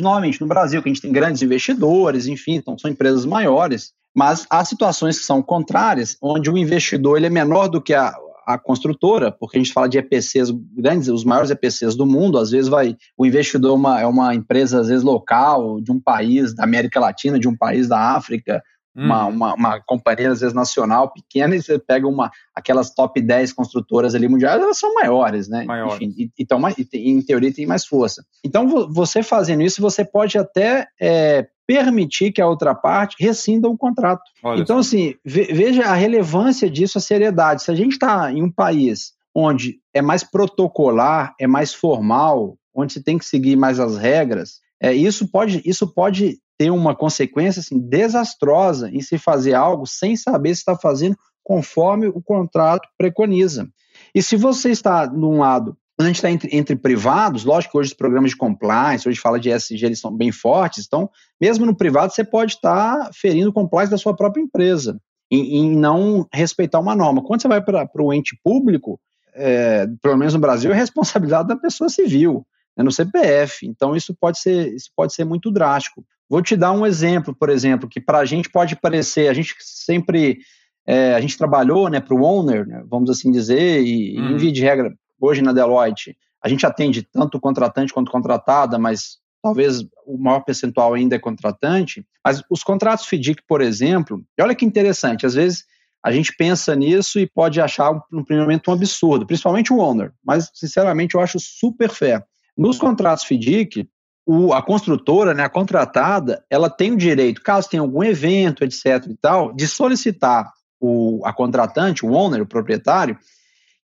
[0.00, 4.46] novamente, no Brasil, que a gente tem grandes investidores, enfim, então são empresas maiores, mas
[4.48, 8.14] há situações que são contrárias, onde o investidor ele é menor do que a,
[8.54, 12.50] a construtora, porque a gente fala de EPCs grandes, os maiores EPCs do mundo, às
[12.50, 16.54] vezes vai, o investidor é uma, é uma empresa, às vezes, local, de um país
[16.54, 18.62] da América Latina, de um país da África,
[18.96, 19.04] hum.
[19.04, 23.52] uma, uma, uma, companhia, às vezes, nacional, pequena, e você pega uma, aquelas top 10
[23.52, 25.64] construtoras ali mundiais, elas são maiores, né?
[25.64, 25.96] Maiores.
[25.96, 26.60] Enfim, e, então,
[26.94, 28.24] em teoria, tem mais força.
[28.44, 33.78] Então, você fazendo isso, você pode até é, permitir que a outra parte rescinda o
[33.78, 34.22] contrato.
[34.42, 37.62] Olha então, assim, veja a relevância disso, a seriedade.
[37.62, 42.94] Se a gente está em um país onde é mais protocolar, é mais formal, onde
[42.94, 47.60] se tem que seguir mais as regras, é, isso, pode, isso pode ter uma consequência
[47.60, 53.68] assim, desastrosa em se fazer algo sem saber se está fazendo conforme o contrato preconiza.
[54.12, 57.78] E se você está, num lado, quando a gente está entre, entre, privados, lógico que
[57.78, 61.66] hoje os programas de compliance, hoje fala de ESG, eles são bem fortes, então, mesmo
[61.66, 64.98] no privado, você pode estar tá ferindo o compliance da sua própria empresa,
[65.30, 67.22] em, em não respeitar uma norma.
[67.22, 68.98] Quando você vai para o ente público,
[69.34, 73.66] é, pelo menos no Brasil, é responsabilidade da pessoa civil, né, no CPF.
[73.66, 76.02] Então, isso pode, ser, isso pode ser muito drástico.
[76.30, 79.54] Vou te dar um exemplo, por exemplo, que para a gente pode parecer, a gente
[79.60, 80.38] sempre,
[80.86, 84.30] é, a gente trabalhou né, para o owner, né, vamos assim dizer, e, uhum.
[84.30, 89.18] em via de regra, hoje na Deloitte, a gente atende tanto contratante quanto contratada, mas
[89.42, 92.04] talvez o maior percentual ainda é contratante.
[92.24, 95.64] Mas os contratos FDIC, por exemplo, e olha que interessante, às vezes
[96.02, 100.12] a gente pensa nisso e pode achar no primeiro momento um absurdo, principalmente o owner,
[100.24, 102.24] mas sinceramente eu acho super fé.
[102.56, 103.86] Nos contratos FDIC,
[104.26, 109.06] o, a construtora, né, a contratada, ela tem o direito, caso tenha algum evento, etc
[109.08, 113.18] e tal, de solicitar o, a contratante, o owner, o proprietário,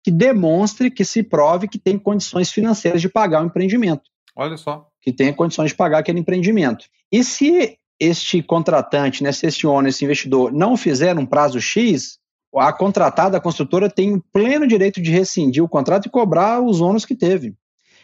[0.03, 4.03] que demonstre, que se prove que tem condições financeiras de pagar o empreendimento.
[4.35, 4.89] Olha só.
[5.01, 6.87] Que tenha condições de pagar aquele empreendimento.
[7.11, 12.19] E se este contratante, né, se este owner, esse investidor, não fizer um prazo X,
[12.57, 16.81] a contratada, a construtora, tem o pleno direito de rescindir o contrato e cobrar os
[16.81, 17.55] ônus que teve.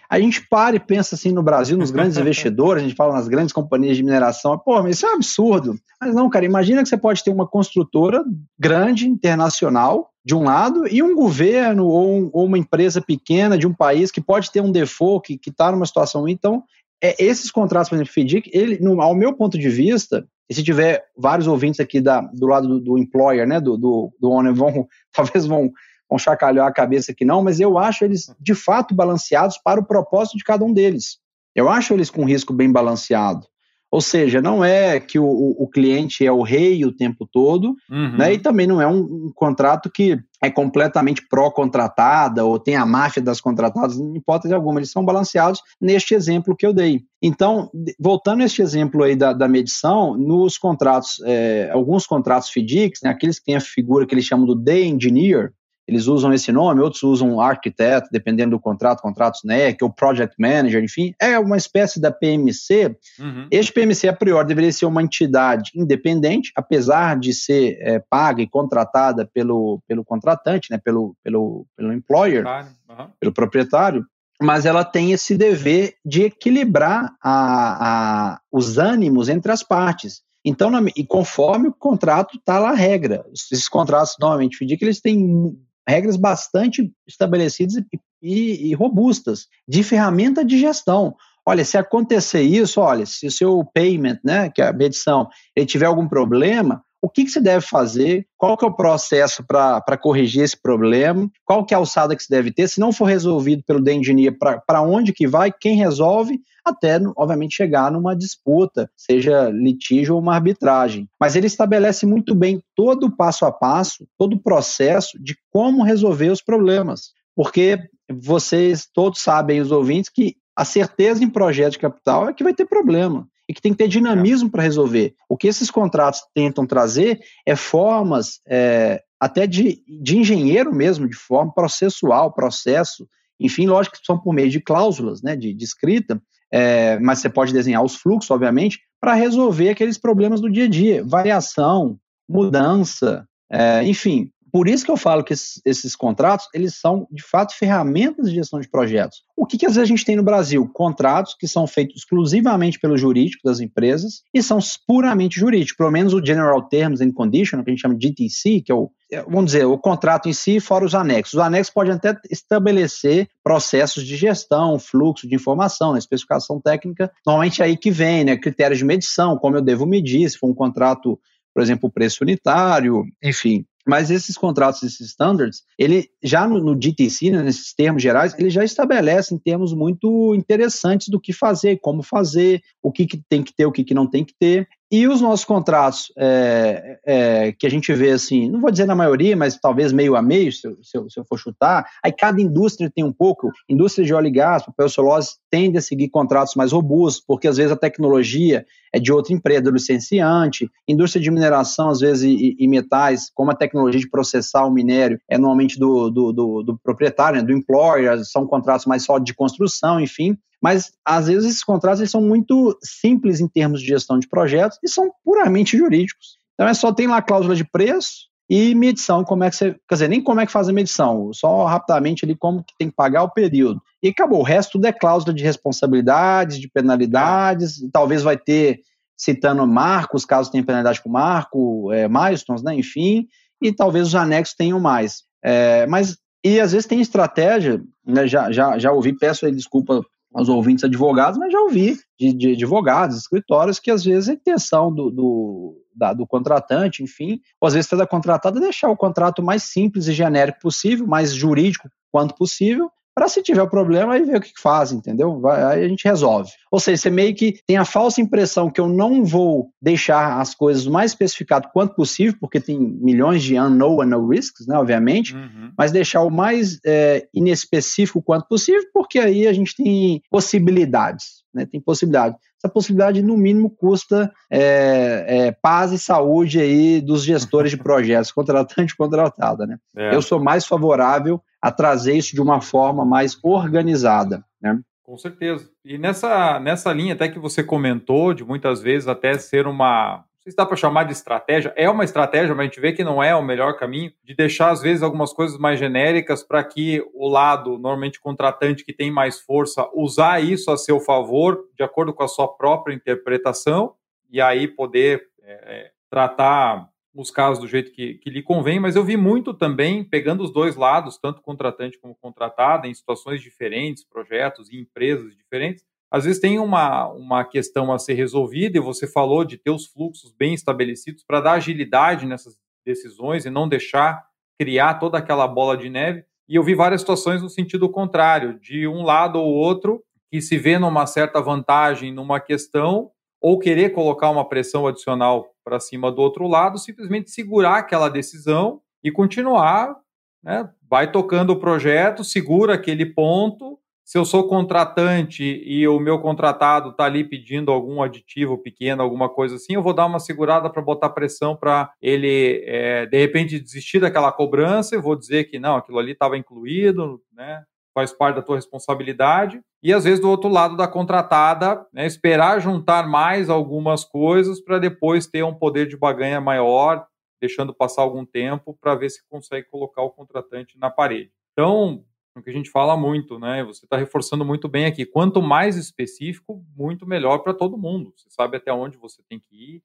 [0.08, 3.28] A gente para e pensa assim no Brasil, nos grandes investidores, a gente fala nas
[3.28, 5.78] grandes companhias de mineração, pô, mas isso é um absurdo.
[6.00, 8.24] Mas não, cara, imagina que você pode ter uma construtora
[8.58, 13.66] grande, internacional, de um lado, e um governo ou, um, ou uma empresa pequena de
[13.66, 16.28] um país que pode ter um default, que está numa situação.
[16.28, 16.62] Então,
[17.02, 20.62] é, esses contratos, por exemplo, FDIC, ele, no, ao meu ponto de vista, e se
[20.62, 24.52] tiver vários ouvintes aqui da, do lado do, do employer, né, do, do, do owner,
[24.52, 25.72] vão, talvez vão
[26.10, 29.84] vão chacalhar a cabeça que não, mas eu acho eles de fato balanceados para o
[29.84, 31.18] propósito de cada um deles.
[31.54, 33.46] Eu acho eles com risco bem balanceado.
[33.90, 38.18] Ou seja, não é que o, o, cliente é o rei o tempo todo, uhum.
[38.18, 38.34] né?
[38.34, 43.22] E também não é um, um contrato que é completamente pró-contratada ou tem a máfia
[43.22, 44.78] das contratadas, em hipótese alguma.
[44.78, 47.02] Eles são balanceados neste exemplo que eu dei.
[47.22, 53.00] Então, voltando a este exemplo aí da, da medição, nos contratos, é, alguns contratos FDICs,
[53.02, 55.52] né, aqueles que têm a figura que eles chamam do day engineer,
[55.88, 60.84] eles usam esse nome, outros usam arquiteto, dependendo do contrato, contratos NEC, ou project manager,
[60.84, 62.94] enfim, é uma espécie da PMC.
[63.18, 63.48] Uhum.
[63.50, 68.46] Este PMC, a priori, deveria ser uma entidade independente, apesar de ser é, paga e
[68.46, 73.06] contratada pelo, pelo contratante, né, pelo, pelo, pelo employer, uhum.
[73.18, 74.04] pelo proprietário,
[74.42, 80.20] mas ela tem esse dever de equilibrar a, a, os ânimos entre as partes.
[80.44, 85.00] Então, na, e conforme o contrato está lá a regra, esses contratos normalmente FDIC, eles
[85.00, 87.82] têm regras bastante estabelecidas e,
[88.22, 91.14] e, e, robustas de ferramenta de gestão.
[91.46, 95.64] Olha, se acontecer isso, olha, se o seu payment, né, que é a medição, ele
[95.64, 99.96] tiver algum problema, o que, que você deve fazer, qual que é o processo para
[99.96, 103.04] corrigir esse problema, qual que é a alçada que se deve ter, se não for
[103.04, 109.48] resolvido pelo Engineer, para onde que vai, quem resolve, até, obviamente, chegar numa disputa, seja
[109.48, 111.08] litígio ou uma arbitragem.
[111.18, 115.84] Mas ele estabelece muito bem todo o passo a passo, todo o processo de como
[115.84, 117.12] resolver os problemas.
[117.34, 117.78] Porque
[118.10, 122.52] vocês todos sabem, os ouvintes, que a certeza em projeto de capital é que vai
[122.52, 125.14] ter problema e que tem que ter dinamismo para resolver.
[125.28, 131.16] O que esses contratos tentam trazer é formas é, até de, de engenheiro mesmo, de
[131.16, 133.08] forma processual, processo,
[133.40, 136.20] enfim, lógico que são por meio de cláusulas, né, de, de escrita,
[136.52, 140.68] é, mas você pode desenhar os fluxos, obviamente, para resolver aqueles problemas do dia a
[140.68, 146.74] dia, variação, mudança, é, enfim, por isso que eu falo que esses, esses, contratos, eles
[146.76, 149.22] são, de fato, ferramentas de gestão de projetos.
[149.36, 150.68] O que, que às vezes a gente tem no Brasil?
[150.72, 156.12] Contratos que são feitos exclusivamente pelo jurídico das empresas e são puramente jurídicos, pelo menos
[156.12, 159.22] o General Terms and Conditions, que a gente chama de GTC, que é o, é,
[159.22, 161.34] vamos dizer, o contrato em si, fora os anexos.
[161.34, 167.62] Os anexos podem até estabelecer processos de gestão, fluxo de informação, né, especificação técnica, normalmente
[167.62, 170.54] é aí que vem, né, critérios de medição, como eu devo medir, se for um
[170.54, 171.18] contrato,
[171.54, 177.30] por exemplo, preço unitário, enfim, mas esses contratos, esses standards, ele já no, no GTC,
[177.30, 182.02] né, nesses termos gerais, ele já estabelece em termos muito interessantes do que fazer, como
[182.02, 184.68] fazer, o que, que tem que ter, o que, que não tem que ter.
[184.90, 188.94] E os nossos contratos, é, é, que a gente vê assim, não vou dizer na
[188.94, 192.10] maioria, mas talvez meio a meio, se eu, se eu, se eu for chutar, aí
[192.10, 196.08] cada indústria tem um pouco, indústria de óleo e gás, papel celulose, tende a seguir
[196.08, 201.22] contratos mais robustos, porque às vezes a tecnologia é de outra empresa, do licenciante, indústria
[201.22, 205.36] de mineração, às vezes, e, e metais, como a tecnologia de processar o minério é
[205.36, 210.00] normalmente do, do, do, do proprietário, né, do employer, são contratos mais só de construção,
[210.00, 214.28] enfim, mas às vezes esses contratos eles são muito simples em termos de gestão de
[214.28, 216.38] projetos e são puramente jurídicos.
[216.54, 219.76] Então é só tem lá a cláusula de preço e medição, como é que você,
[219.86, 222.88] quer dizer, nem como é que faz a medição, só rapidamente ali como que tem
[222.88, 223.80] que pagar o período.
[224.02, 228.80] E acabou, o resto tudo é cláusula de responsabilidades, de penalidades, talvez vai ter
[229.18, 233.26] citando marcos, caso tenha penalidade com marco, é, milestones, né, enfim,
[233.60, 235.24] e talvez os anexos tenham mais.
[235.44, 240.02] É, mas, e às vezes tem estratégia, né, já, já, já ouvi, peço desculpa
[240.34, 244.92] aos ouvintes advogados, mas já ouvi de, de advogados, escritórios, que às vezes a intenção
[244.92, 249.42] do, do, da, do contratante, enfim, ou às vezes da contratada é deixar o contrato
[249.42, 254.36] mais simples e genérico possível, mais jurídico quanto possível, para se tiver problema aí ver
[254.36, 255.40] o que faz, entendeu?
[255.40, 256.52] Vai, aí a gente resolve.
[256.70, 260.54] Ou seja, você meio que tem a falsa impressão que eu não vou deixar as
[260.54, 264.78] coisas o mais especificado quanto possível, porque tem milhões de unknown and no risks, né,
[264.78, 265.72] obviamente, uhum.
[265.76, 271.66] mas deixar o mais é, inespecífico quanto possível, porque aí a gente tem possibilidades, né,
[271.66, 272.36] tem possibilidade.
[272.62, 278.30] Essa possibilidade, no mínimo, custa é, é, paz e saúde aí dos gestores de projetos,
[278.30, 279.76] contratante e contratada, né?
[279.96, 280.14] É.
[280.14, 284.44] Eu sou mais favorável a trazer isso de uma forma mais organizada.
[284.60, 284.80] Né?
[285.02, 285.68] Com certeza.
[285.84, 290.24] E nessa, nessa linha até que você comentou, de muitas vezes até ser uma.
[290.40, 293.22] Se dá para chamar de estratégia, é uma estratégia, mas a gente vê que não
[293.22, 297.28] é o melhor caminho, de deixar, às vezes, algumas coisas mais genéricas para que o
[297.28, 302.22] lado, normalmente contratante, que tem mais força, usar isso a seu favor, de acordo com
[302.22, 303.94] a sua própria interpretação,
[304.30, 306.88] e aí poder é, tratar
[307.20, 310.52] os casos do jeito que, que lhe convém, mas eu vi muito também pegando os
[310.52, 315.84] dois lados, tanto contratante como contratada, em situações diferentes, projetos e empresas diferentes.
[316.08, 319.84] Às vezes tem uma, uma questão a ser resolvida e você falou de ter os
[319.86, 324.24] fluxos bem estabelecidos para dar agilidade nessas decisões e não deixar
[324.56, 326.24] criar toda aquela bola de neve.
[326.48, 330.56] E eu vi várias situações no sentido contrário, de um lado ou outro que se
[330.56, 333.10] vê numa certa vantagem numa questão
[333.40, 338.80] ou querer colocar uma pressão adicional para cima do outro lado, simplesmente segurar aquela decisão
[339.02, 339.96] e continuar,
[340.42, 340.68] né?
[340.88, 343.78] vai tocando o projeto, segura aquele ponto,
[344.08, 349.28] se eu sou contratante e o meu contratado está ali pedindo algum aditivo pequeno, alguma
[349.28, 353.60] coisa assim, eu vou dar uma segurada para botar pressão para ele, é, de repente,
[353.60, 357.62] desistir daquela cobrança e vou dizer que não, aquilo ali estava incluído, né?
[357.98, 359.60] Faz parte da tua responsabilidade.
[359.82, 364.78] E às vezes do outro lado da contratada, né, esperar juntar mais algumas coisas para
[364.78, 367.04] depois ter um poder de baganha maior,
[367.40, 371.32] deixando passar algum tempo para ver se consegue colocar o contratante na parede.
[371.52, 372.04] Então,
[372.36, 373.64] o que a gente fala muito, né?
[373.64, 375.04] Você está reforçando muito bem aqui.
[375.04, 378.12] Quanto mais específico, muito melhor para todo mundo.
[378.14, 379.82] Você sabe até onde você tem que ir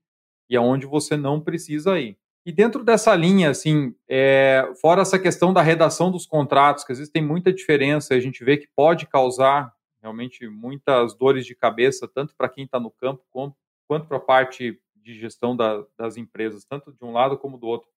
[0.47, 2.16] e aonde você não precisa ir.
[2.46, 6.98] E dentro dessa linha, assim, é, fora essa questão da redação dos contratos, que às
[6.98, 12.08] vezes tem muita diferença, a gente vê que pode causar realmente muitas dores de cabeça,
[12.14, 13.56] tanto para quem está no campo quanto,
[13.88, 17.68] quanto para a parte de gestão da, das empresas, tanto de um lado como do
[17.68, 17.88] outro.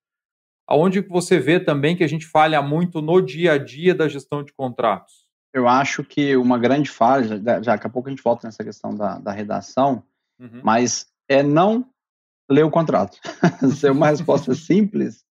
[0.69, 4.45] Aonde você vê também que a gente falha muito no dia a dia da gestão
[4.45, 5.27] de contratos?
[5.53, 8.95] Eu acho que uma grande falha, já, daqui a pouco a gente volta nessa questão
[8.95, 10.05] da, da redação,
[10.39, 10.61] uhum.
[10.63, 11.89] mas é não
[12.51, 13.19] ler o contrato.
[13.63, 15.25] Isso é uma resposta simples.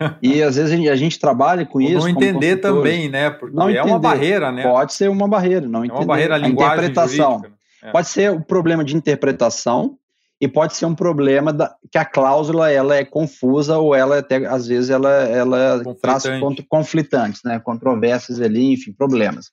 [0.22, 1.98] E às vezes a gente, a gente trabalha com isso.
[1.98, 3.30] Não entender também, né?
[3.30, 3.90] Porque não é entender.
[3.90, 4.62] uma barreira, né?
[4.62, 5.96] Pode ser uma barreira, não entender.
[5.96, 7.30] É uma barreira a linguagem interpretação.
[7.32, 7.88] Jurídica, né?
[7.88, 7.90] é.
[7.90, 9.98] Pode ser um problema de interpretação
[10.40, 14.46] e pode ser um problema da, que a cláusula ela é confusa ou ela até
[14.46, 16.22] às vezes ela, ela traz
[16.68, 17.58] conflitantes, né?
[17.58, 19.50] Controvérsias ali, enfim, problemas.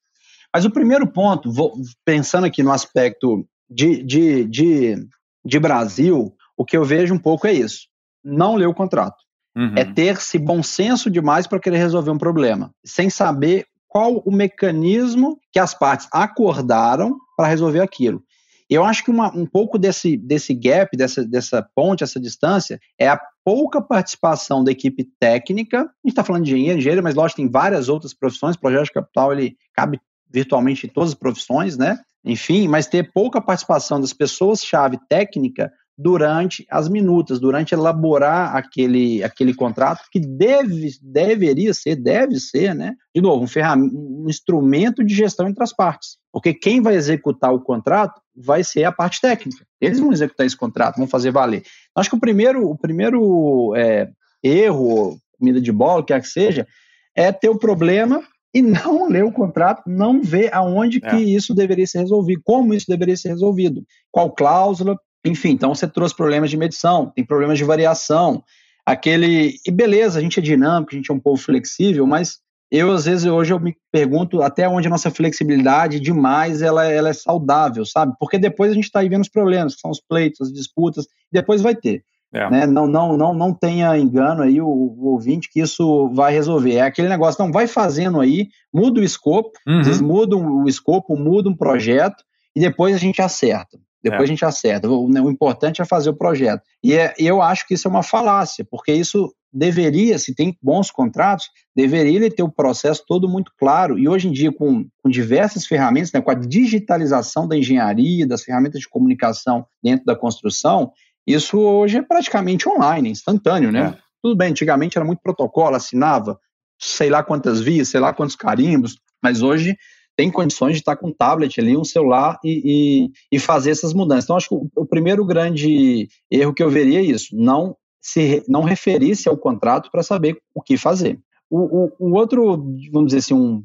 [0.54, 1.74] Mas o primeiro ponto, vou,
[2.06, 5.08] pensando aqui no aspecto de, de, de,
[5.44, 7.88] de Brasil, o que eu vejo um pouco é isso.
[8.24, 9.18] Não ler o contrato.
[9.56, 9.74] Uhum.
[9.76, 15.40] É ter-se bom senso demais para querer resolver um problema, sem saber qual o mecanismo
[15.52, 18.22] que as partes acordaram para resolver aquilo.
[18.70, 23.08] Eu acho que uma, um pouco desse, desse gap, dessa, dessa ponte, essa distância, é
[23.08, 25.82] a pouca participação da equipe técnica.
[25.82, 28.56] A gente está falando de engenheiro, mas lógico, tem várias outras profissões.
[28.56, 32.00] O projeto de capital ele cabe virtualmente em todas as profissões, né?
[32.24, 39.54] Enfim, mas ter pouca participação das pessoas-chave técnica durante as minutas, durante elaborar aquele, aquele
[39.54, 42.96] contrato que deve, deveria ser, deve ser, né?
[43.14, 46.18] De novo, um, um instrumento de gestão entre as partes.
[46.34, 49.66] Porque quem vai executar o contrato vai ser a parte técnica.
[49.80, 51.60] Eles vão executar esse contrato, vão fazer valer.
[51.60, 54.10] Então, acho que o primeiro, o primeiro é,
[54.44, 56.68] erro, comida de bola, quer que seja,
[57.16, 58.22] é ter o problema
[58.54, 61.10] e não ler o contrato, não ver aonde é.
[61.10, 65.88] que isso deveria ser resolvido, como isso deveria ser resolvido, qual cláusula, enfim, então você
[65.88, 68.44] trouxe problemas de medição, tem problemas de variação,
[68.86, 69.56] aquele.
[69.66, 72.40] E beleza, a gente é dinâmico, a gente é um povo flexível, mas
[72.72, 77.10] eu, às vezes, hoje eu me pergunto até onde a nossa flexibilidade demais ela, ela
[77.10, 78.14] é saudável, sabe?
[78.20, 81.06] Porque depois a gente está aí vendo os problemas, que são os pleitos, as disputas,
[81.32, 82.04] depois vai ter.
[82.34, 82.50] É.
[82.50, 82.68] Né?
[82.68, 86.76] Não, não, não, não tenha engano aí o, o, ouvinte que isso vai resolver.
[86.76, 89.82] É aquele negócio, não, vai fazendo aí, muda o escopo, uhum.
[89.82, 92.24] vocês mudam o escopo, muda um projeto
[92.54, 93.78] e depois a gente acerta.
[94.06, 94.24] Depois é.
[94.26, 94.88] a gente acerta.
[94.88, 96.62] O, o, importante é fazer o projeto.
[96.84, 100.92] E é, eu acho que isso é uma falácia, porque isso deveria, se tem bons
[100.92, 103.98] contratos, deveria ter o processo todo muito claro.
[103.98, 108.44] E hoje em dia, com, com diversas ferramentas, né, com a digitalização da engenharia, das
[108.44, 110.92] ferramentas de comunicação dentro da construção,
[111.26, 113.96] isso hoje é praticamente online, instantâneo, né?
[113.98, 114.06] É.
[114.22, 116.38] Tudo bem, antigamente era muito protocolo, assinava
[116.80, 119.76] sei lá quantas vias, sei lá quantos carimbos, mas hoje
[120.16, 123.94] tem condições de estar com um tablet ali, um celular e, e, e fazer essas
[123.94, 124.26] mudanças.
[124.26, 128.44] Então, acho que o, o, primeiro grande erro que eu veria é isso, não se
[128.48, 131.20] não referir-se ao contrato para saber o que fazer.
[131.50, 132.56] O, o, o, outro,
[132.92, 133.64] vamos dizer assim, um,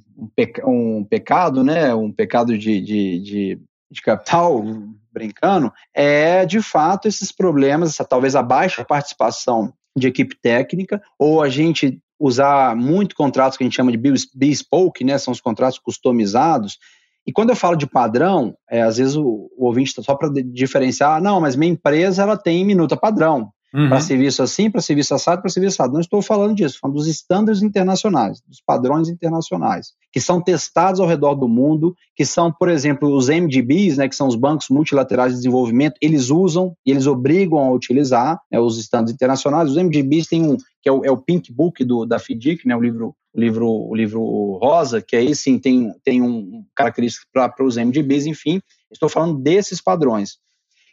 [0.67, 4.65] um, pecado, né, um pecado de, de, de, de capital,
[5.13, 11.43] brincando, é de fato esses problemas, essa, talvez a baixa participação de equipe técnica, ou
[11.43, 13.99] a gente usar muito contratos que a gente chama de
[14.35, 15.17] bespoke, né?
[15.17, 16.79] São os contratos customizados.
[17.27, 20.31] E quando eu falo de padrão, é, às vezes o, o ouvinte está só para
[20.45, 23.51] diferenciar, ah, não, mas minha empresa ela tem minuta padrão.
[23.73, 23.89] Uhum.
[23.89, 25.93] Para serviço assim, para serviço assado, para serviço assado.
[25.93, 30.99] Não estou falando disso, estou falando dos estándares internacionais, dos padrões internacionais, que são testados
[30.99, 34.69] ao redor do mundo, que são, por exemplo, os MDBs, né, que são os bancos
[34.71, 39.71] multilaterais de desenvolvimento, eles usam e eles obrigam a utilizar né, os estándares internacionais.
[39.71, 42.77] Os MDBs têm um, que é o, é o Pink Book do, da FDIC, né,
[42.77, 47.65] o livro o livro, o livro rosa, que aí sim tem, tem um característico para
[47.65, 48.61] os MDBs, enfim,
[48.91, 50.39] estou falando desses padrões.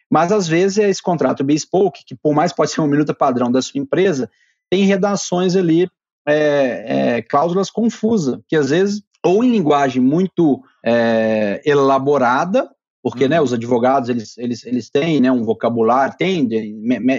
[0.10, 3.51] Mas às vezes é esse contrato bespoke, que por mais pode ser uma minuta padrão
[3.51, 4.30] da sua empresa,
[4.70, 5.89] tem redações ali,
[6.28, 6.86] é,
[7.18, 12.70] é, cláusulas confusas, que às vezes, ou em linguagem muito é, elaborada,
[13.01, 13.30] porque uhum.
[13.30, 16.47] né, os advogados eles, eles, eles têm né, um vocabulário, têm,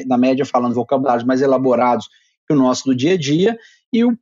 [0.06, 2.08] na média falando vocabulários mais elaborados
[2.46, 3.58] que o nosso do dia a dia,
[3.92, 4.16] e o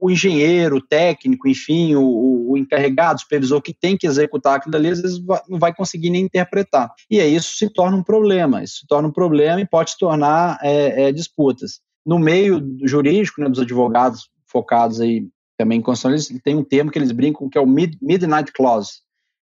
[0.00, 4.76] o, engenheiro, o técnico, enfim, o, o, encarregado, o supervisor que tem que executar aquilo
[4.76, 6.92] ali, às vezes não vai conseguir nem interpretar.
[7.10, 9.98] E aí isso se torna um problema, isso se torna um problema e pode se
[9.98, 11.80] tornar é, é, disputas.
[12.04, 16.90] No meio jurídico, né, dos advogados focados aí também em Constituição, eles têm um termo
[16.90, 19.00] que eles brincam que é o Midnight Clause,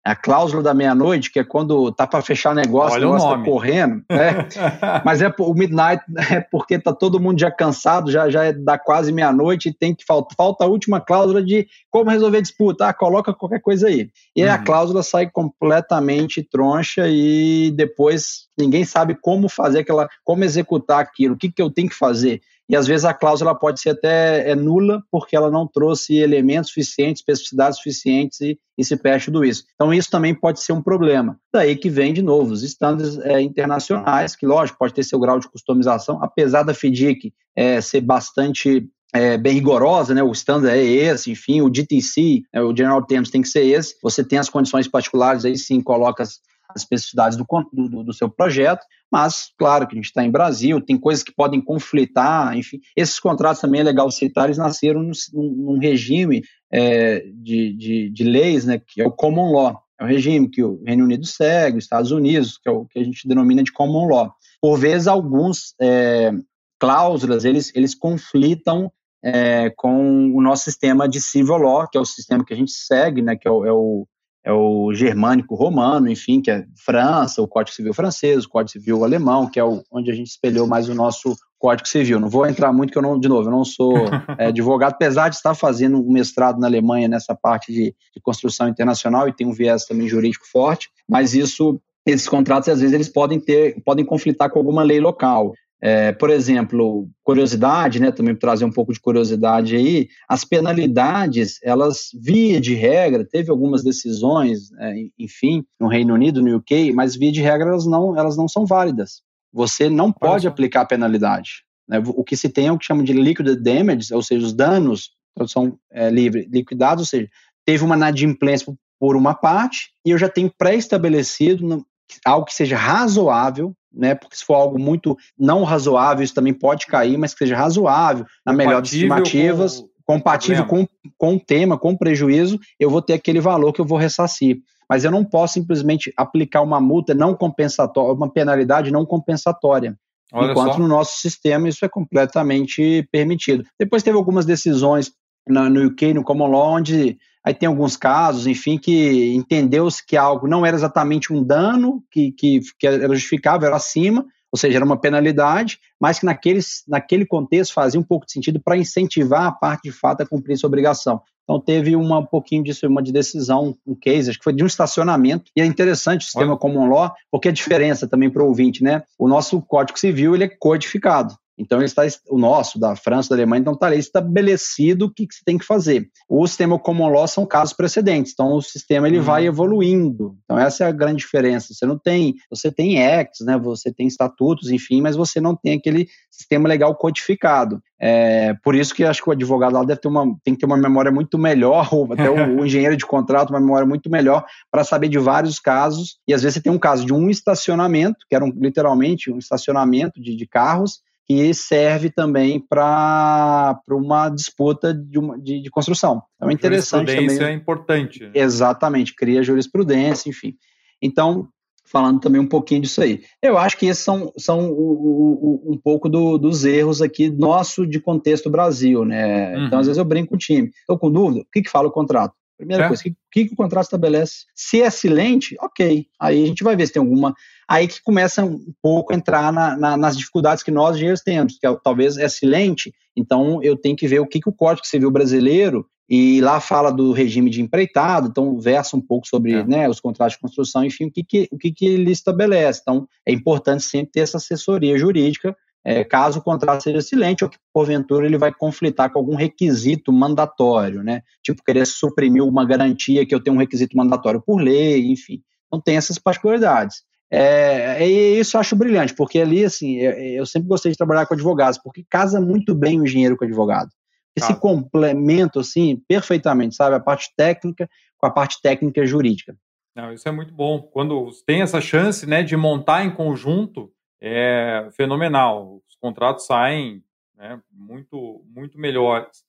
[0.05, 3.45] a cláusula da meia-noite, que é quando tá para fechar negócio, Olha o negócio tá
[3.45, 4.47] correndo, né?
[5.03, 8.79] Mas é o midnight é porque tá todo mundo já cansado, já já é da
[8.79, 12.93] quase meia-noite e tem que falta, falta a última cláusula de como resolver disputa, ah,
[12.93, 14.11] coloca qualquer coisa aí.
[14.37, 14.65] E aí a uhum.
[14.65, 21.39] cláusula sai completamente troncha e depois ninguém sabe como fazer aquela, como executar aquilo, o
[21.39, 24.55] que que eu tenho que fazer e às vezes a cláusula pode ser até é,
[24.55, 29.65] nula porque ela não trouxe elementos suficientes, especificidades suficientes e, e, se perde tudo isso.
[29.75, 31.39] Então isso também pode ser um problema.
[31.53, 35.39] Daí que vem de novo os estándares é, internacionais, que lógico pode ter seu grau
[35.39, 40.23] de customização, apesar da FDIC é, ser bastante é, bem rigorosa, né?
[40.25, 43.95] O standard é esse, enfim, o DTC, é, o General Terms tem que ser esse.
[44.03, 46.41] Você tem as condições particulares, aí sim coloca as
[46.77, 50.99] especificidades do, do, do, seu projeto, mas, claro, que a gente está em Brasil, tem
[50.99, 52.81] coisas que podem conflitar, enfim.
[52.97, 58.25] Esses contratos também é legal citar, eles nasceram num, num regime é, de, de, de,
[58.25, 59.81] leis, né, que é o common law.
[60.01, 62.99] É o regime que o Reino Unido segue, os Estados Unidos, que é o que
[62.99, 64.35] a gente denomina de common law.
[64.61, 66.33] Por vezes, alguns é,
[66.81, 68.91] cláusulas, eles, eles conflitam
[69.25, 72.73] é, com o nosso sistema de civil law, que é o sistema que a gente
[72.73, 74.07] segue, né, que é o, é o
[74.45, 79.03] é o germânico romano, enfim, que é França, o Código Civil francês, o Código Civil
[79.03, 82.21] alemão, que é o, onde a gente espelhou mais o nosso Código Civil.
[82.21, 83.95] Não vou entrar muito, que eu não, de novo, eu não sou
[84.39, 88.69] é, advogado, apesar de estar fazendo um mestrado na Alemanha nessa parte de, de construção
[88.69, 93.09] internacional e tem um viés também jurídico forte, mas isso esses contratos às vezes eles
[93.09, 98.65] podem ter podem conflitar com alguma lei local é, por exemplo, curiosidade, né, também trazer
[98.65, 104.95] um pouco de curiosidade aí, as penalidades, elas, via de regra, teve algumas decisões, é,
[105.19, 108.65] enfim, no Reino Unido, no UK, mas via de regra elas não, elas não são
[108.65, 109.23] válidas.
[109.53, 111.65] Você não pode aplicar a penalidade.
[111.89, 112.03] Né?
[112.05, 115.11] O que se tem é o que chama de liquid damages, ou seja, os danos,
[115.35, 117.29] tradução é, livre, liquidados, ou seja,
[117.65, 121.85] teve uma inadimplência por uma parte e eu já tenho pré-estabelecido
[122.25, 124.15] algo que seja razoável né?
[124.15, 128.27] Porque se for algo muito não razoável, isso também pode cair, mas que seja razoável,
[128.45, 130.87] na melhor das estimativas, com compatível com,
[131.17, 134.59] com o tema, com o prejuízo, eu vou ter aquele valor que eu vou ressarcir.
[134.89, 139.97] Mas eu não posso simplesmente aplicar uma multa não compensatória, uma penalidade não compensatória.
[140.33, 140.79] Olha enquanto só.
[140.79, 143.65] no nosso sistema isso é completamente permitido.
[143.79, 145.13] Depois teve algumas decisões
[145.49, 150.49] no UK, no Common Law, onde Aí tem alguns casos, enfim, que entendeu-se que algo
[150.49, 154.85] não era exatamente um dano, que, que, que era justificável, era acima, ou seja, era
[154.85, 159.53] uma penalidade, mas que naquele, naquele contexto fazia um pouco de sentido para incentivar a
[159.53, 161.21] parte de fato a cumprir sua obrigação.
[161.43, 164.65] Então teve uma, um pouquinho disso, uma de decisão, um case, acho que foi de
[164.65, 166.59] um estacionamento, e é interessante o sistema Olha.
[166.59, 169.03] common law, porque a diferença também para o ouvinte, né?
[169.19, 171.37] O nosso Código Civil ele é codificado.
[171.57, 175.35] Então, está, o nosso, da França, da Alemanha, então está ali estabelecido o que, que
[175.35, 176.09] se tem que fazer.
[176.29, 179.25] O sistema common law são casos precedentes, então o sistema ele uhum.
[179.25, 180.37] vai evoluindo.
[180.45, 181.73] Então, essa é a grande diferença.
[181.73, 185.75] Você não tem, você tem acts, né, você tem estatutos, enfim, mas você não tem
[185.75, 187.81] aquele sistema legal codificado.
[188.01, 190.67] É, por isso que acho que o advogado lá deve ter uma, tem que ter
[190.67, 194.45] uma memória muito melhor, ou até o, o engenheiro de contrato, uma memória muito melhor,
[194.71, 196.19] para saber de vários casos.
[196.27, 199.39] E às vezes você tem um caso de um estacionamento, que era um, literalmente um
[199.39, 206.23] estacionamento de, de carros, que serve também para uma disputa de, uma, de, de construção.
[206.37, 207.55] Então é interessante jurisprudência também.
[207.55, 208.31] é importante.
[208.35, 210.55] Exatamente, cria jurisprudência, enfim.
[211.01, 211.49] Então,
[211.87, 213.23] falando também um pouquinho disso aí.
[213.43, 217.87] Eu acho que esses são, são o, o, um pouco do, dos erros aqui nosso
[217.87, 219.57] de contexto Brasil, né?
[219.57, 219.67] Uhum.
[219.67, 220.71] Então, às vezes eu brinco com o time.
[220.81, 222.35] Estou com dúvida, o que, que fala o contrato?
[222.57, 222.89] Primeira é.
[222.89, 224.45] coisa, o que, que, o contrato estabelece?
[224.55, 226.07] Se é silente, ok.
[226.21, 227.35] Aí a gente vai ver se tem alguma.
[227.69, 231.59] Aí que começa um pouco a entrar na, na, nas dificuldades que nós engenheiros temos,
[231.59, 234.87] que é, talvez é silente, então eu tenho que ver o que, que o Código
[234.87, 239.65] Civil brasileiro, e lá fala do regime de empreitado, então versa um pouco sobre é.
[239.65, 242.81] né, os contratos de construção, enfim, o que, que, o que, que ele estabelece.
[242.83, 247.51] Então é importante sempre ter essa assessoria jurídica é, caso o contrato seja silente ou
[247.51, 251.23] que, porventura, ele vai conflitar com algum requisito mandatório, né?
[251.43, 255.43] Tipo, querer suprimir uma garantia que eu tenho um requisito mandatório por lei, enfim.
[255.67, 257.03] Então, tem essas particularidades.
[257.31, 261.27] É, e isso eu acho brilhante, porque ali, assim, eu, eu, sempre gostei de trabalhar
[261.27, 263.91] com advogados, porque casa muito bem o engenheiro com o advogado.
[264.37, 266.97] Esse complemento, assim, perfeitamente, sabe?
[266.97, 269.55] A parte técnica com a parte técnica jurídica.
[269.95, 270.81] Não, isso é muito bom.
[270.81, 275.83] Quando tem essa chance, né, de montar em conjunto, é fenomenal.
[275.89, 277.03] Os contratos saem
[277.37, 279.45] né, muito, muito melhores.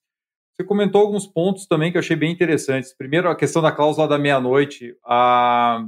[0.52, 2.94] Você comentou alguns pontos também que eu achei bem interessantes.
[2.94, 4.96] Primeiro, a questão da cláusula da meia-noite.
[5.04, 5.84] A...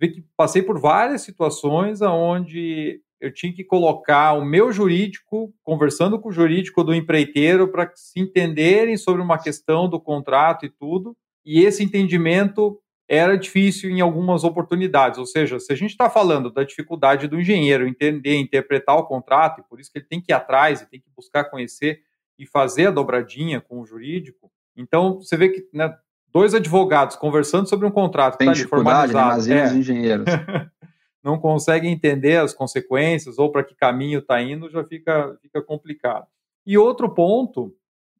[0.00, 6.30] que passei por várias situações onde eu tinha que colocar o meu jurídico conversando com
[6.30, 11.16] o jurídico do empreiteiro para se entenderem sobre uma questão do contrato e tudo.
[11.44, 12.80] E esse entendimento
[13.12, 15.18] era difícil em algumas oportunidades.
[15.18, 19.60] Ou seja, se a gente está falando da dificuldade do engenheiro entender, interpretar o contrato,
[19.60, 22.02] e por isso que ele tem que ir atrás e tem que buscar conhecer
[22.38, 25.92] e fazer a dobradinha com o jurídico, então você vê que né,
[26.32, 29.44] dois advogados conversando sobre um contrato tem que está ali formalizado.
[29.44, 29.68] Né?
[29.68, 29.74] É.
[29.74, 30.26] engenheiros.
[31.22, 36.26] não conseguem entender as consequências ou para que caminho está indo, já fica, fica complicado.
[36.64, 37.74] E outro ponto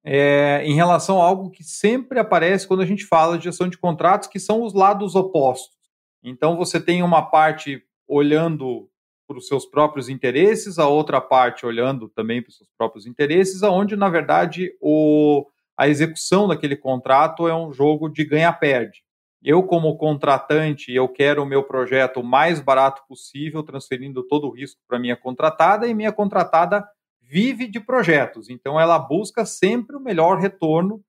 [0.05, 3.79] é em relação a algo que sempre aparece quando a gente fala de gestão de
[3.79, 5.77] contratos, que são os lados opostos.
[6.23, 8.89] Então, você tem uma parte olhando
[9.27, 13.63] para os seus próprios interesses, a outra parte olhando também para os seus próprios interesses,
[13.63, 15.47] aonde, na verdade, o,
[15.77, 19.03] a execução daquele contrato é um jogo de ganha-perde
[19.43, 24.51] eu, como contratante, eu quero o meu projeto o mais barato possível, transferindo todo o
[24.51, 26.87] risco para minha contratada, e minha contratada
[27.31, 28.51] vive de projetos.
[28.51, 31.01] Então, ela busca sempre o melhor retorno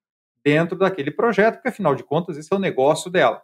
[0.46, 3.42] dentro daquele projeto, porque, afinal de contas, esse é o negócio dela.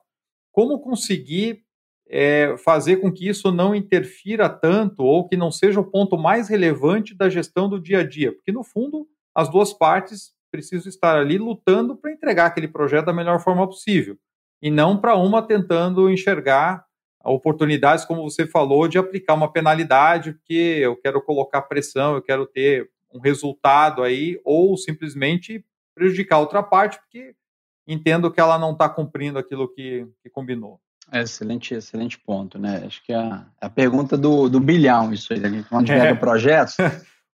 [0.51, 1.63] Como conseguir
[2.07, 6.47] é, fazer com que isso não interfira tanto ou que não seja o ponto mais
[6.47, 8.31] relevante da gestão do dia a dia?
[8.31, 13.13] Porque, no fundo, as duas partes precisam estar ali lutando para entregar aquele projeto da
[13.13, 14.17] melhor forma possível
[14.61, 16.85] e não para uma tentando enxergar
[17.23, 22.45] oportunidades, como você falou, de aplicar uma penalidade, porque eu quero colocar pressão, eu quero
[22.45, 25.63] ter um resultado aí, ou simplesmente
[25.95, 27.33] prejudicar outra parte, porque
[27.87, 30.79] entendo que ela não está cumprindo aquilo que, que combinou.
[31.11, 32.83] É, excelente, excelente ponto, né?
[32.85, 36.13] Acho que é a, é a pergunta do, do bilhão, isso aí, a gente é.
[36.13, 36.75] projetos.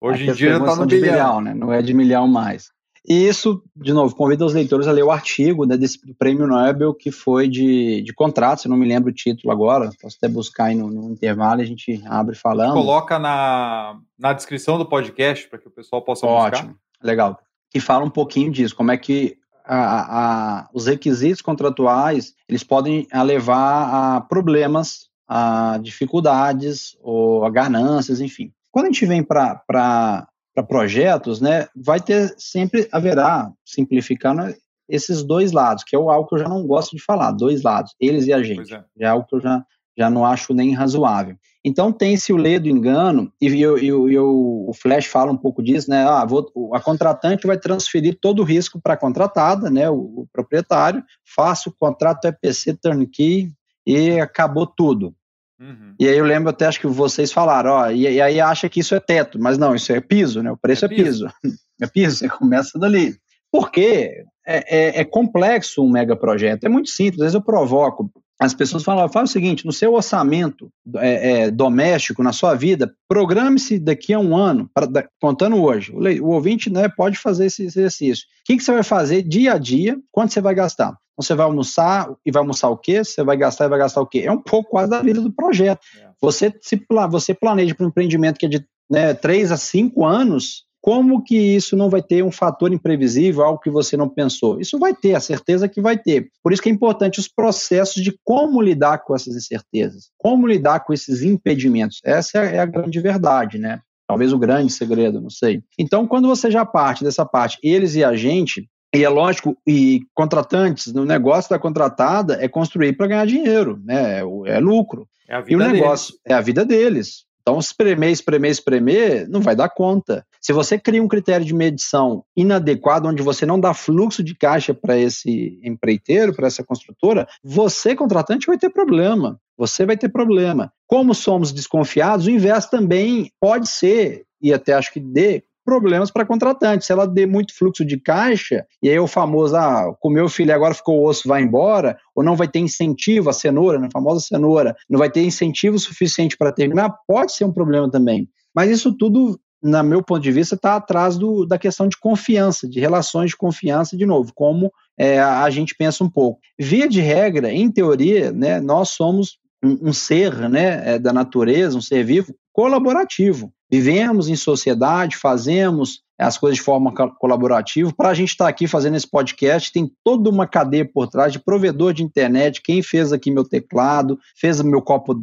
[0.01, 1.13] Hoje em dia está no bilhão.
[1.13, 1.55] bilhão, né?
[1.55, 2.72] Não é de milhão mais.
[3.07, 6.95] E isso, de novo, convido os leitores a ler o artigo né, desse prêmio Nobel
[6.95, 10.67] que foi de, de contrato, se não me lembro o título agora, posso até buscar
[10.67, 12.75] aí no, no intervalo e a gente abre falando.
[12.75, 16.59] Coloca na, na descrição do podcast para que o pessoal possa Ótimo, buscar.
[16.59, 17.41] Ótimo, legal.
[17.71, 23.07] Que fala um pouquinho disso, como é que a, a, os requisitos contratuais eles podem
[23.25, 28.53] levar a problemas, a dificuldades ou a ganâncias, enfim.
[28.71, 34.55] Quando a gente vem para para projetos, né, vai ter sempre haverá, simplificando,
[34.89, 37.95] esses dois lados, que é algo que eu já não gosto de falar, dois lados,
[37.99, 38.75] eles e a gente.
[38.75, 38.85] É.
[39.01, 39.65] é algo que eu já,
[39.97, 41.37] já não acho nem razoável.
[41.65, 44.29] Então tem-se o ledo engano, e, eu, eu, eu,
[44.69, 46.05] o Flash fala um pouco disso, né?
[46.05, 49.89] Ah, vou, a contratante vai transferir todo o risco para a contratada, né?
[49.89, 53.53] O, o proprietário, faça o contrato EPC turnkey
[53.87, 55.15] e acabou tudo.
[55.63, 55.95] Uhum.
[55.99, 58.81] E aí eu lembro até, acho que vocês falaram, ó, e, e, aí acha que
[58.81, 60.51] isso é teto, mas não, isso é piso, né?
[60.51, 61.31] O preço é, é piso.
[61.41, 61.57] piso.
[61.81, 63.15] é piso, você começa dali.
[63.51, 68.11] Porque é, é, é, complexo um mega projeto, é muito simples, às vezes eu provoco.
[68.41, 72.93] As pessoas falam, fala o seguinte, no seu orçamento é, é doméstico, na sua vida,
[73.07, 75.93] programe-se daqui a um ano, pra, da, contando hoje.
[75.93, 78.25] O, o, ouvinte né, pode fazer esse exercício.
[78.25, 80.97] O que, que você vai fazer dia a dia, quanto você vai gastar?
[81.23, 83.05] Você vai almoçar e vai almoçar o quê?
[83.05, 84.25] Você vai gastar e vai gastar o quê?
[84.27, 85.81] É um pouco quase da vida do projeto.
[85.99, 86.09] É.
[86.21, 90.65] Você, se, você planeja para um empreendimento que é de né, 3 a 5 anos,
[90.83, 94.61] como que isso não vai ter um fator imprevisível, algo que você não pensou?
[94.61, 96.29] Isso vai ter, a certeza que vai ter.
[96.43, 100.81] Por isso que é importante os processos de como lidar com essas incertezas, como lidar
[100.81, 102.01] com esses impedimentos.
[102.05, 103.81] Essa é a grande verdade, né?
[104.09, 105.63] Talvez o grande segredo, não sei.
[105.79, 110.03] Então, quando você já parte dessa parte, eles e a gente, e é lógico, e
[110.15, 114.21] contratantes, no negócio da contratada é construir para ganhar dinheiro, né?
[114.21, 115.09] É, é lucro.
[115.29, 116.23] É e o negócio deles.
[116.27, 117.25] é a vida deles.
[117.43, 120.25] Então, espremer, espremer, espremer, não vai dar conta.
[120.41, 124.73] Se você cria um critério de medição inadequado, onde você não dá fluxo de caixa
[124.73, 129.41] para esse empreiteiro, para essa construtora, você, contratante, vai ter problema.
[129.59, 130.73] Você vai ter problema.
[130.87, 136.27] Como somos desconfiados, o inverso também pode ser, e até acho que dê, problemas para
[136.27, 136.85] contratante.
[136.85, 140.55] Se ela der muito fluxo de caixa, e aí o famoso, ah, comeu o filho
[140.55, 143.93] agora ficou o osso, vai embora, ou não vai ter incentivo, a cenoura, né, a
[143.93, 148.29] famosa cenoura, não vai ter incentivo suficiente para terminar, pode ser um problema também.
[148.55, 152.69] Mas isso tudo, na meu ponto de vista, está atrás do, da questão de confiança,
[152.69, 156.41] de relações de confiança, de novo, como é, a gente pensa um pouco.
[156.59, 161.79] Via de regra, em teoria, né, nós somos um, um ser né, é, da natureza,
[161.79, 163.53] um ser vivo, colaborativo.
[163.73, 167.91] Vivemos em sociedade, fazemos as coisas de forma colaborativa.
[167.97, 171.33] Para a gente estar tá aqui fazendo esse podcast, tem toda uma cadeia por trás
[171.33, 175.15] de provedor de internet, quem fez aqui meu teclado, fez meu copo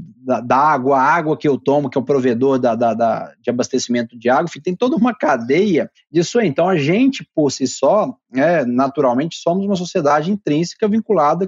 [0.43, 4.17] d'água, a água que eu tomo, que é o provedor da, da, da, de abastecimento
[4.17, 6.47] de água, enfim, tem toda uma cadeia disso aí.
[6.47, 11.47] Então, a gente, por si só, é, naturalmente, somos uma sociedade intrínseca vinculada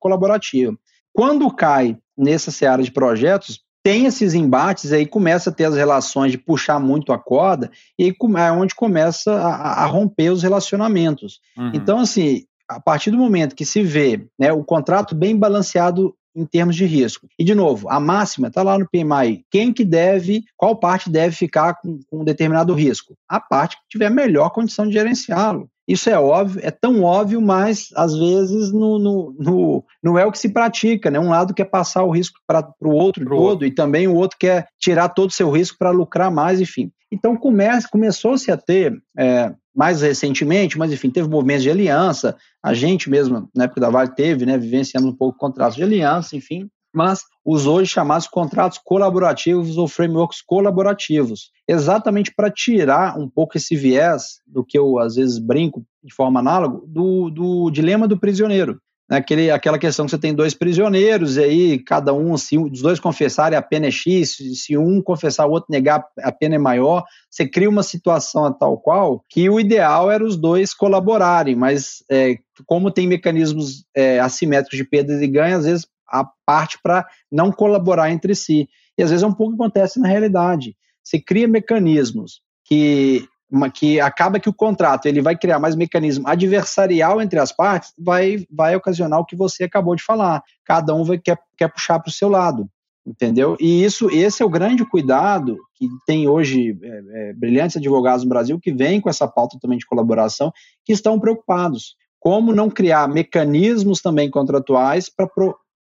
[0.00, 0.76] colaborativa.
[1.12, 6.32] Quando cai nessa seara de projetos, tem esses embates, aí começa a ter as relações
[6.32, 11.40] de puxar muito a corda, e é onde começa a, a romper os relacionamentos.
[11.56, 11.72] Uhum.
[11.74, 16.44] Então, assim, a partir do momento que se vê né, o contrato bem balanceado em
[16.46, 17.26] termos de risco.
[17.38, 19.44] E, de novo, a máxima está lá no PMI.
[19.50, 23.16] Quem que deve, qual parte deve ficar com, com um determinado risco?
[23.28, 25.68] A parte que tiver melhor condição de gerenciá-lo.
[25.90, 30.30] Isso é óbvio, é tão óbvio, mas às vezes no, no, no, não é o
[30.30, 31.18] que se pratica, né?
[31.18, 33.66] Um lado quer passar o risco para o outro pro todo, outro.
[33.66, 36.92] e também o outro quer tirar todo o seu risco para lucrar mais, enfim.
[37.10, 43.10] Então começou-se a ter, é, mais recentemente, mas enfim, teve movimentos de aliança, a gente
[43.10, 44.56] mesmo, na época da Vale, teve, né?
[44.56, 50.42] Vivenciamos um pouco contratos de aliança, enfim mas os hoje chamados contratos colaborativos ou frameworks
[50.42, 56.14] colaborativos, exatamente para tirar um pouco esse viés do que eu às vezes brinco de
[56.14, 58.80] forma análoga do, do dilema do prisioneiro.
[59.10, 59.16] Né?
[59.16, 63.00] Aquele, aquela questão que você tem dois prisioneiros, e aí cada um, se os dois
[63.00, 67.04] confessarem, a pena é X, se um confessar, o outro negar, a pena é maior.
[67.28, 72.36] Você cria uma situação tal qual que o ideal era os dois colaborarem, mas é,
[72.64, 77.52] como tem mecanismos é, assimétricos de perdas e ganhos, às vezes a parte para não
[77.52, 78.68] colaborar entre si.
[78.98, 80.76] E às vezes é um pouco que acontece na realidade.
[81.02, 83.28] Você cria mecanismos que
[83.74, 88.46] que acaba que o contrato ele vai criar mais mecanismo adversarial entre as partes, vai,
[88.50, 90.42] vai ocasionar o que você acabou de falar.
[90.64, 92.68] Cada um vai, quer, quer puxar para o seu lado,
[93.04, 93.56] entendeu?
[93.58, 98.28] E isso, esse é o grande cuidado que tem hoje é, é, brilhantes advogados no
[98.28, 100.52] Brasil que vêm com essa pauta também de colaboração,
[100.84, 101.96] que estão preocupados.
[102.20, 105.26] Como não criar mecanismos também contratuais para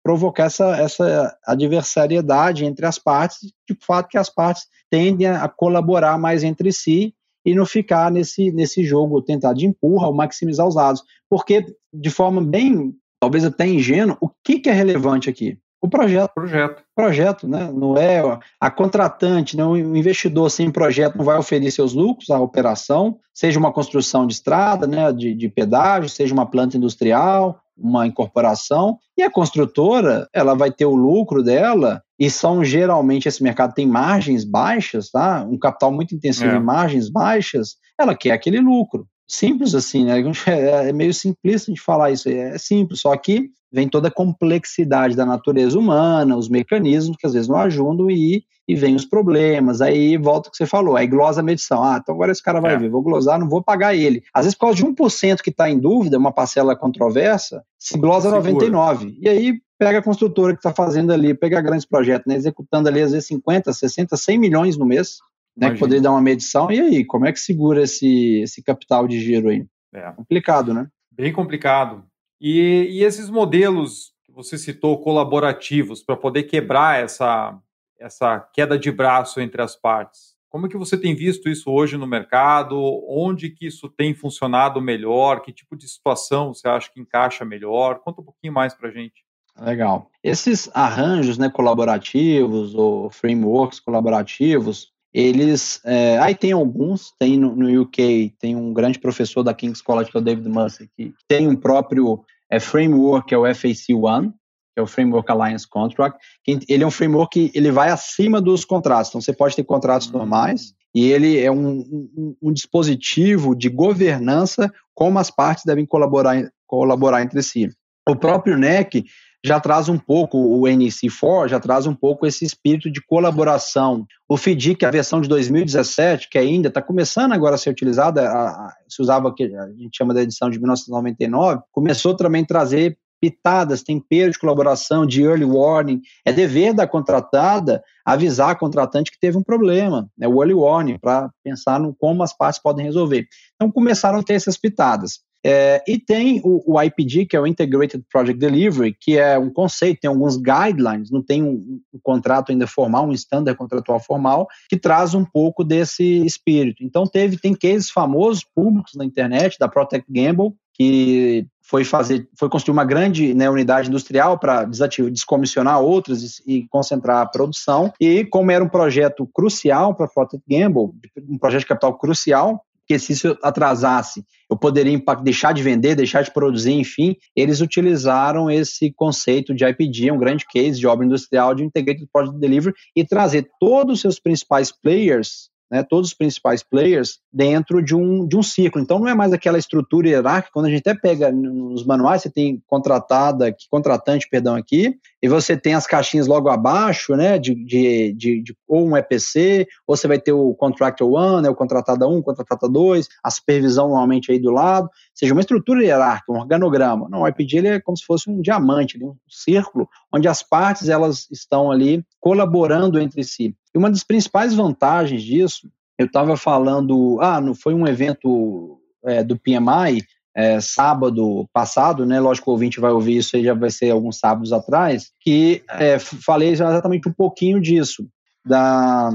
[0.10, 6.18] provocar essa, essa adversariedade entre as partes, de fato que as partes tendem a colaborar
[6.18, 7.14] mais entre si
[7.46, 11.04] e não ficar nesse, nesse jogo, tentar de empurra ou maximizar os lados.
[11.30, 15.60] Porque, de forma bem, talvez até ingênua, o que, que é relevante aqui?
[15.80, 16.34] O projeto.
[16.34, 16.84] Projeto.
[16.96, 17.72] Projeto, né?
[17.72, 19.84] Não é a contratante, não, né?
[19.84, 24.34] o investidor sem projeto não vai oferecer seus lucros à operação, seja uma construção de
[24.34, 30.54] estrada, né, de, de pedágio, seja uma planta industrial, uma incorporação, e a construtora, ela
[30.54, 35.46] vai ter o lucro dela, e são geralmente, esse mercado tem margens baixas, tá?
[35.50, 36.58] Um capital muito intensivo é.
[36.58, 39.08] em margens baixas, ela quer aquele lucro.
[39.30, 40.16] Simples assim, né?
[40.90, 45.26] É meio simplista de falar isso, é simples, só que vem toda a complexidade da
[45.26, 49.80] natureza humana, os mecanismos que às vezes não ajudam e, e vem os problemas.
[49.82, 51.84] Aí volta o que você falou, aí glosa a medição.
[51.84, 52.78] Ah, então agora esse cara vai é.
[52.80, 54.24] vir, vou glosar, não vou pagar ele.
[54.34, 58.32] Às vezes, por causa de 1% que está em dúvida, uma parcela controversa, se glosa
[58.32, 58.52] Segura.
[58.52, 59.18] 99.
[59.22, 63.02] E aí pega a construtora que está fazendo ali, pega grandes projetos, né, executando ali
[63.02, 65.20] às vezes 50, 60, 100 milhões no mês,
[65.60, 66.72] né, que poderia dar uma medição.
[66.72, 69.66] E aí, como é que segura esse, esse capital de giro aí?
[69.94, 70.12] É.
[70.12, 70.88] Complicado, né?
[71.12, 72.04] Bem complicado.
[72.40, 77.58] E, e esses modelos que você citou colaborativos para poder quebrar essa,
[78.00, 80.38] essa queda de braço entre as partes.
[80.50, 82.80] Como é que você tem visto isso hoje no mercado?
[83.08, 85.42] Onde que isso tem funcionado melhor?
[85.42, 88.00] Que tipo de situação você acha que encaixa melhor?
[88.00, 89.24] Conta um pouquinho mais para a gente.
[89.60, 90.10] Legal.
[90.24, 95.82] Esses arranjos né, colaborativos ou frameworks colaborativos, eles.
[95.86, 100.12] É, aí tem alguns, tem no, no, UK, tem um grande professor da King's College,
[100.12, 104.32] que é o David Mussey, que tem um próprio é, framework, que é o FAC1,
[104.32, 106.20] que é o Framework Alliance Contract.
[106.44, 109.10] Que ele é um framework que ele vai acima dos contratos.
[109.10, 110.20] Então, você pode ter contratos uhum.
[110.20, 116.52] normais, e ele é um, um, um, dispositivo de governança como as partes devem colaborar,
[116.66, 117.70] colaborar entre si.
[118.08, 119.06] O próprio NEC
[119.46, 124.06] já traz um pouco, o NC4 já traz um pouco esse espírito de colaboração.
[124.28, 128.50] O FDIC, a versão de 2017, que ainda está começando agora a ser utilizada, a,
[128.50, 132.98] a, se usava, que a gente chama da edição de 1999, começou também a trazer
[133.22, 136.02] pitadas, temperos de colaboração, de early warning.
[136.26, 140.98] É dever da contratada avisar a contratante que teve um problema, né, o early warning,
[140.98, 143.28] para pensar no como as partes podem resolver.
[143.56, 145.20] Então começaram a ter essas pitadas.
[145.46, 149.50] É, e tem o, o, IPD, que é o Integrated Project Delivery, que é um
[149.50, 154.48] conceito, tem alguns guidelines, não tem um, um contrato ainda formal, um standard contratual formal,
[154.70, 156.84] que traz um pouco desse espírito.
[156.84, 162.50] Então teve, tem cases famosos, públicos na internet, da Protect Gamble, que foi fazer, foi
[162.50, 167.94] construir uma grande né, unidade industrial para descomissionar outras e, e, concentrar a produção.
[168.02, 170.90] E como era um projeto crucial para a Procter Gamble,
[171.30, 176.24] um projeto de capital crucial, que se isso atrasasse, eu poderia deixar de vender, deixar
[176.24, 181.54] de produzir, enfim, eles utilizaram esse conceito de IPD, um grande case de obra industrial
[181.54, 186.64] de Integrated Project Delivery, e trazer todos os seus principais players né, todos os principais
[186.64, 188.82] players dentro de um, de um ciclo.
[188.82, 192.30] Então não é mais aquela estrutura hierárquica, quando a gente até pega nos manuais, você
[192.30, 198.14] tem contratada, contratante, perdão, aqui, e você tem as caixinhas logo abaixo, né, de, de,
[198.14, 202.08] de, de ou um EPC, ou você vai ter o Contractor 1, né, o contratada
[202.08, 204.90] 1, o contratada 2, a supervisão normalmente aí do lado,
[205.20, 207.08] seja, uma estrutura hierárquica, um organograma.
[207.10, 210.90] Não, o IPG ele é como se fosse um diamante, um círculo, onde as partes
[210.90, 213.56] elas estão ali colaborando entre si.
[213.74, 219.24] E uma das principais vantagens disso, eu estava falando, ah, não foi um evento é,
[219.24, 220.04] do PMI,
[220.36, 222.20] é, sábado passado, né?
[222.20, 226.00] Lógico o ouvinte vai ouvir isso aí, já vai ser alguns sábados atrás, que é,
[226.00, 228.08] falei exatamente um pouquinho disso,
[228.46, 229.12] da,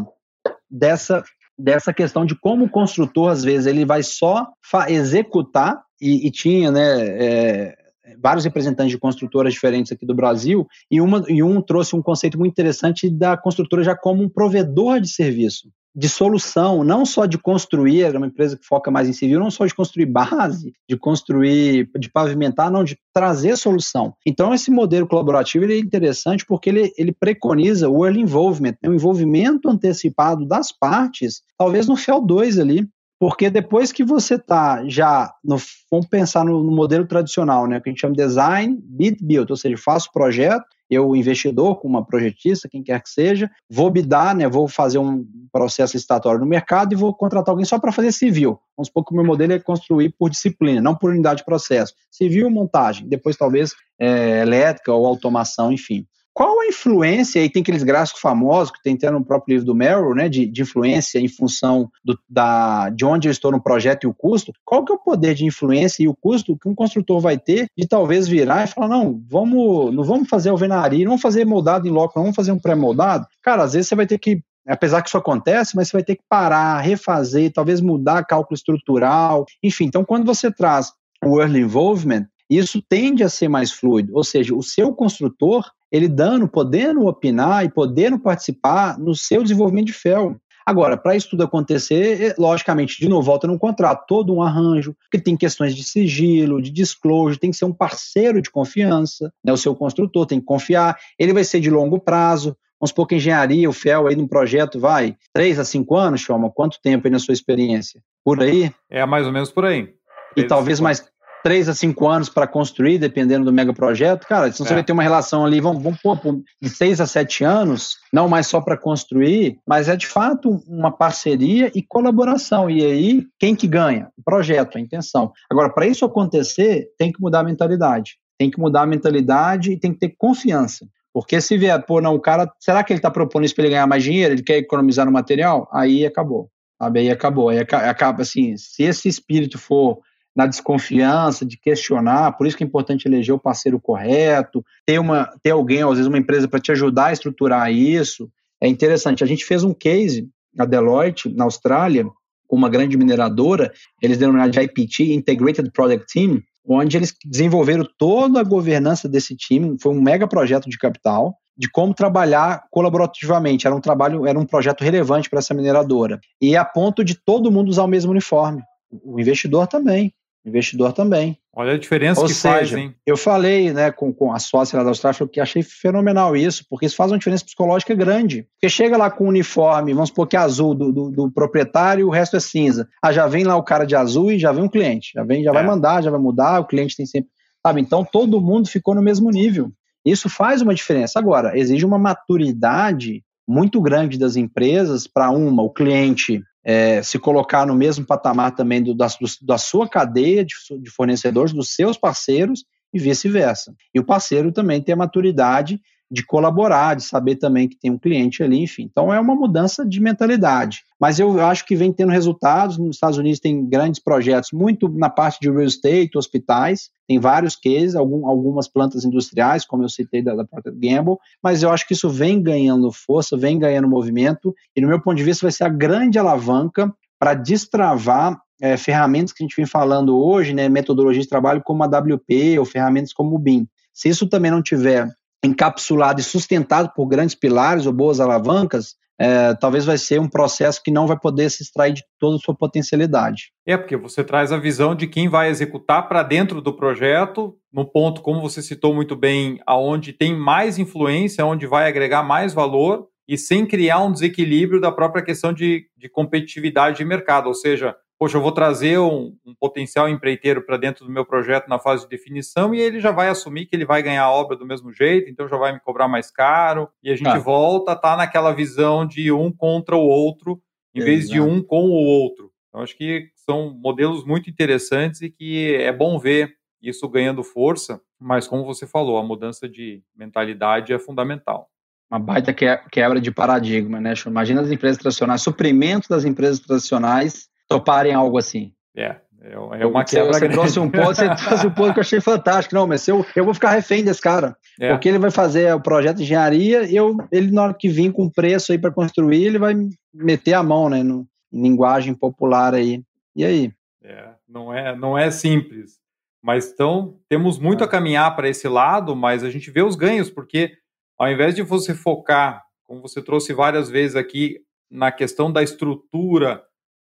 [0.71, 1.25] dessa,
[1.59, 4.47] dessa questão de como o construtor, às vezes, ele vai só
[4.89, 7.07] executar, e, e tinha, né?
[7.09, 7.77] É,
[8.21, 12.39] vários representantes de construtoras diferentes aqui do Brasil, e, uma, e um trouxe um conceito
[12.39, 17.39] muito interessante da construtora já como um provedor de serviço, de solução, não só de
[17.39, 20.97] construir, era uma empresa que foca mais em civil, não só de construir base, de
[20.97, 24.13] construir, de pavimentar, não, de trazer solução.
[24.27, 28.89] Então, esse modelo colaborativo ele é interessante porque ele, ele preconiza o early involvement, né,
[28.89, 32.89] o envolvimento antecipado das partes, talvez no FEL 2 ali,
[33.25, 35.57] porque depois que você está já, no,
[35.91, 39.51] vamos pensar no, no, modelo tradicional, né, que a gente chama de design, bid, build,
[39.51, 44.37] ou seja, faço projeto, eu investidor, com uma projetista, quem quer que seja, vou bidar,
[44.37, 48.13] né, vou fazer um processo licitatório no mercado e vou contratar alguém só para fazer
[48.13, 48.61] civil.
[48.77, 51.95] Vamos supor que o meu modelo é construir por disciplina, não por unidade de processo.
[52.11, 56.07] Civil, montagem, depois talvez é, elétrica ou automação, enfim.
[56.35, 59.75] Qual a influência, e tem aqueles gráficos famosos que tem até no próprio livro do
[59.75, 64.03] Merrill, né, de, de influência em função do, da, de onde eu estou no projeto
[64.03, 66.75] e o custo, qual que é o poder de influência e o custo que um
[66.75, 71.13] construtor vai ter de talvez virar e falar, não, vamos, não vamos fazer alvenaria, não
[71.13, 73.29] vamos fazer moldado em loco, não vamos fazer um pré-moldado?
[73.41, 76.17] Cara, às vezes você vai ter que apesar que isso acontece, mas você vai ter
[76.17, 79.85] que parar, refazer, talvez mudar cálculo estrutural, enfim.
[79.85, 80.91] Então, quando você traz
[81.23, 86.09] o early involvement, isso tende a ser mais fluido, ou seja, o seu construtor ele
[86.09, 90.37] dando, podendo opinar e podendo participar no seu desenvolvimento de FEL.
[90.67, 94.97] Agora, para isso tudo acontecer, é, logicamente, de novo, volta num contrato, todo um arranjo,
[95.09, 99.53] que tem questões de sigilo, de disclosure, tem que ser um parceiro de confiança, né?
[99.53, 103.15] o seu construtor tem que confiar, ele vai ser de longo prazo, Vamos supor que
[103.15, 107.07] a engenharia, o FEL aí num projeto vai três a cinco anos, Chama, quanto tempo
[107.07, 108.03] aí na sua experiência?
[108.23, 108.71] Por aí?
[108.91, 109.95] É mais ou menos por aí.
[110.37, 111.09] E talvez mais,
[111.45, 114.69] três a cinco anos para construir, dependendo do megaprojeto, cara, senão é.
[114.69, 116.17] você vai ter uma relação ali, vamos, vamos pôr,
[116.61, 120.91] de seis a sete anos, não mais só para construir, mas é de fato uma
[120.91, 122.71] parceria e colaboração.
[122.71, 124.09] E aí, quem que ganha?
[124.17, 125.33] O projeto, a intenção.
[125.51, 128.17] Agora, para isso acontecer, tem que mudar a mentalidade.
[128.39, 130.87] Tem que mudar a mentalidade e tem que ter confiança.
[131.13, 133.75] Porque se vier, pô, não, o cara, será que ele está propondo isso para ele
[133.75, 134.33] ganhar mais dinheiro?
[134.33, 135.69] Ele quer economizar no material?
[135.71, 136.49] Aí acabou.
[136.81, 137.01] Sabe?
[137.01, 137.51] Aí acabou.
[137.51, 140.01] Aí acaba assim, se esse espírito for
[140.35, 145.31] na desconfiança, de questionar, por isso que é importante eleger o parceiro correto, ter, uma,
[145.43, 148.29] ter alguém, às vezes uma empresa para te ajudar a estruturar isso.
[148.61, 149.23] É interessante.
[149.23, 150.29] A gente fez um case,
[150.59, 152.05] a Deloitte, na Austrália,
[152.49, 153.73] com uma grande mineradora,
[154.03, 159.77] eles denominaram de IPT, Integrated Product Team, onde eles desenvolveram toda a governança desse time,
[159.81, 163.67] foi um mega projeto de capital, de como trabalhar colaborativamente.
[163.67, 166.19] Era um trabalho, era um projeto relevante para essa mineradora.
[166.41, 168.63] E a ponto de todo mundo usar o mesmo uniforme.
[168.91, 170.13] O investidor também
[170.45, 171.39] investidor também.
[171.57, 172.95] Olha a diferença Ou que seja, faz, hein?
[173.07, 176.97] Eu falei né, com, com a sócia da Austrália que achei fenomenal isso, porque isso
[176.97, 178.47] faz uma diferença psicológica grande.
[178.55, 182.03] Porque chega lá com o uniforme, vamos supor que é azul do, do, do, proprietário
[182.03, 182.89] e o resto é cinza.
[183.03, 185.13] Ah, já vem lá o cara de azul e já vem um cliente.
[185.15, 185.55] Já vem, já é.
[185.55, 187.31] vai mandar, já vai mudar, o cliente tem sempre.
[187.65, 187.81] Sabe?
[187.81, 189.71] Então todo mundo ficou no mesmo nível.
[190.05, 191.19] Isso faz uma diferença.
[191.19, 197.67] Agora, exige uma maturidade muito grande das empresas para uma, o cliente é, se colocar
[197.67, 201.99] no mesmo patamar também do, da, do, da sua cadeia de, de fornecedores, dos seus
[201.99, 203.75] parceiros e vice-versa.
[203.95, 205.81] E o parceiro também tem a maturidade
[206.15, 208.89] de colaborar, de saber também que tem um cliente ali, enfim.
[208.89, 210.85] Então é uma mudança de mentalidade.
[210.99, 212.79] Mas eu acho que vem tendo resultados.
[212.79, 217.57] Nos Estados Unidos tem grandes projetos, muito na parte de real estate, hospitais, tem vários
[217.57, 221.87] cases, algum, algumas plantas industriais, como eu citei da, da Procter Gamble, mas eu acho
[221.87, 225.53] que isso vem ganhando força, vem ganhando movimento, e no meu ponto de vista vai
[225.53, 230.69] ser a grande alavanca para destravar é, ferramentas que a gente vem falando hoje, né,
[230.69, 233.67] metodologias de trabalho como a WP ou ferramentas como o BIM.
[233.93, 235.09] Se isso também não tiver
[235.45, 240.83] encapsulado e sustentado por grandes pilares ou boas alavancas, é, talvez vai ser um processo
[240.83, 243.53] que não vai poder se extrair de toda a sua potencialidade.
[243.67, 247.85] É, porque você traz a visão de quem vai executar para dentro do projeto, no
[247.85, 253.07] ponto, como você citou muito bem, aonde tem mais influência, onde vai agregar mais valor,
[253.27, 257.97] e sem criar um desequilíbrio da própria questão de, de competitividade de mercado, ou seja,
[258.25, 262.05] poxa, eu vou trazer um, um potencial empreiteiro para dentro do meu projeto na fase
[262.05, 264.91] de definição e ele já vai assumir que ele vai ganhar a obra do mesmo
[264.91, 267.39] jeito, então já vai me cobrar mais caro e a gente ah.
[267.39, 270.59] volta a tá naquela visão de um contra o outro
[270.95, 271.11] em Exato.
[271.11, 272.51] vez de um com o outro.
[272.71, 278.01] Então acho que são modelos muito interessantes e que é bom ver isso ganhando força,
[278.19, 281.69] mas como você falou, a mudança de mentalidade é fundamental
[282.11, 284.13] uma baita quebra de paradigma, né?
[284.27, 287.49] Imagina as empresas tradicionais, suprimento das empresas tradicionais
[287.79, 288.73] toparem algo assim.
[288.97, 292.03] É, é, é uma quebra você, trouxe um ponto, você trouxe um ponto que eu
[292.03, 292.75] achei fantástico.
[292.75, 294.57] Não, mas eu, eu vou ficar refém desse cara.
[294.81, 294.91] É.
[294.91, 298.11] Porque ele vai fazer o projeto de engenharia e eu, ele, na hora que vir
[298.13, 299.75] com preço aí para construir, ele vai
[300.13, 301.03] meter a mão, né?
[301.03, 303.03] No, em linguagem popular aí.
[303.37, 303.73] E aí?
[304.03, 305.99] É, não é, não é simples.
[306.43, 310.31] Mas então, temos muito a caminhar para esse lado, mas a gente vê os ganhos,
[310.31, 310.73] porque
[311.19, 314.61] ao invés de você focar, como você trouxe várias vezes aqui,
[314.91, 316.63] na questão da estrutura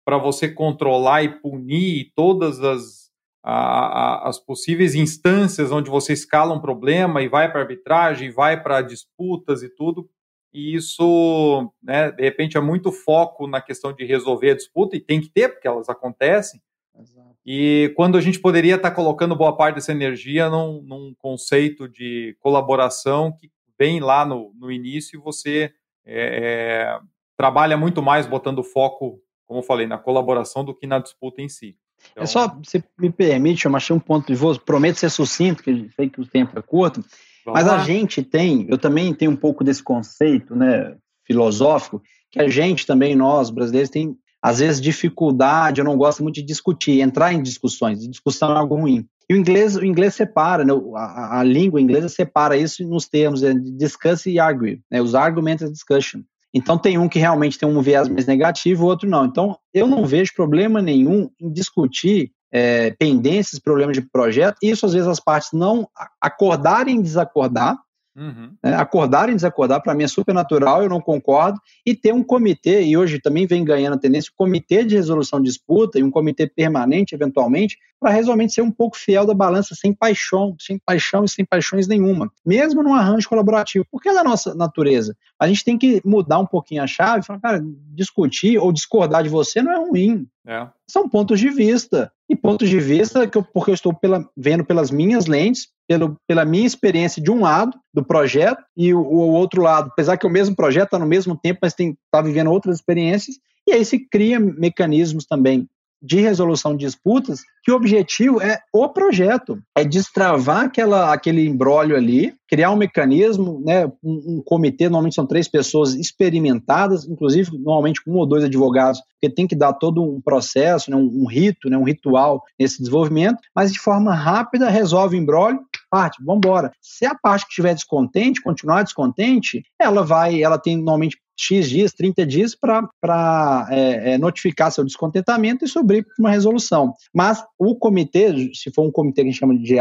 [0.08, 3.12] para você controlar e punir todas as,
[3.43, 8.64] a, a, as possíveis instâncias onde você escala um problema e vai para arbitragem, vai
[8.64, 10.10] para disputas e tudo.
[10.53, 15.01] E isso, né, de repente, é muito foco na questão de resolver a disputa, e
[15.01, 16.62] tem que ter, porque elas acontecem.
[16.97, 17.36] Exato.
[17.45, 22.34] E quando a gente poderia estar colocando boa parte dessa energia num, num conceito de
[22.39, 25.74] colaboração que vem lá no, no início, você
[26.05, 26.99] é, é
[27.36, 31.50] trabalha muito mais botando foco como eu falei, na colaboração do que na disputa em
[31.50, 31.76] si.
[32.12, 32.24] Então...
[32.24, 35.89] É só, se me permite, eu achei um ponto de voo, prometo ser sucinto, que
[35.95, 37.04] sei que o tempo é curto,
[37.45, 37.82] Vamos mas lá.
[37.82, 40.95] a gente tem, eu também tenho um pouco desse conceito, né,
[41.26, 46.36] filosófico, que a gente também, nós, brasileiros, tem às vezes dificuldade, eu não gosto muito
[46.36, 49.08] de discutir, entrar em discussões, discussão é algo ruim.
[49.30, 53.41] E o inglês, o inglês separa, né, a, a língua inglesa separa isso nos termos
[53.41, 56.22] de discuss e argue, né, os argumentos discussion.
[56.54, 59.26] Então tem um que realmente tem um viés mais negativo, o outro não.
[59.26, 64.58] Então eu não vejo problema nenhum em discutir é, pendências, problemas de projeto.
[64.62, 65.88] Isso às vezes as partes não
[66.22, 67.78] acordarem em desacordar,
[68.18, 68.53] Uhum.
[68.63, 68.74] Né?
[68.74, 71.61] Acordar e desacordar, para mim, é super natural, eu não concordo.
[71.86, 75.39] E ter um comitê, e hoje também vem ganhando a tendência, um comitê de resolução
[75.39, 79.76] de disputa e um comitê permanente, eventualmente, para realmente ser um pouco fiel da balança,
[79.76, 82.32] sem paixão, sem paixão e sem paixões nenhuma.
[82.45, 85.15] Mesmo num arranjo colaborativo, porque é da nossa natureza.
[85.39, 87.63] A gente tem que mudar um pouquinho a chave falar, cara,
[87.93, 90.28] discutir ou discordar de você não é ruim.
[90.47, 90.68] É.
[90.88, 92.11] São pontos de vista.
[92.30, 96.18] E pontos de vista que eu, porque eu estou pela, vendo pelas minhas lentes, pelo,
[96.28, 100.28] pela minha experiência de um lado do projeto e o, o outro lado, apesar que
[100.28, 104.00] o mesmo projeto está no mesmo tempo, mas está vivendo outras experiências, e aí se
[104.00, 105.68] cria mecanismos também
[106.02, 111.96] de resolução de disputas, que o objetivo é o projeto, é destravar aquela, aquele embrólio
[111.96, 118.02] ali, criar um mecanismo, né, um, um, comitê, normalmente são três pessoas experimentadas, inclusive normalmente
[118.08, 121.70] um ou dois advogados, porque tem que dar todo um processo, né, um, um rito,
[121.70, 125.60] né, um ritual nesse desenvolvimento, mas de forma rápida resolve o embrólio,
[125.90, 126.72] parte, vamos embora.
[126.82, 131.94] Se a parte que estiver descontente, continuar descontente, ela vai, ela tem normalmente X dias,
[131.94, 136.94] 30 dias para é, é, notificar seu descontentamento e subir para uma resolução.
[137.14, 139.78] Mas o comitê, se for um comitê que a gente chama de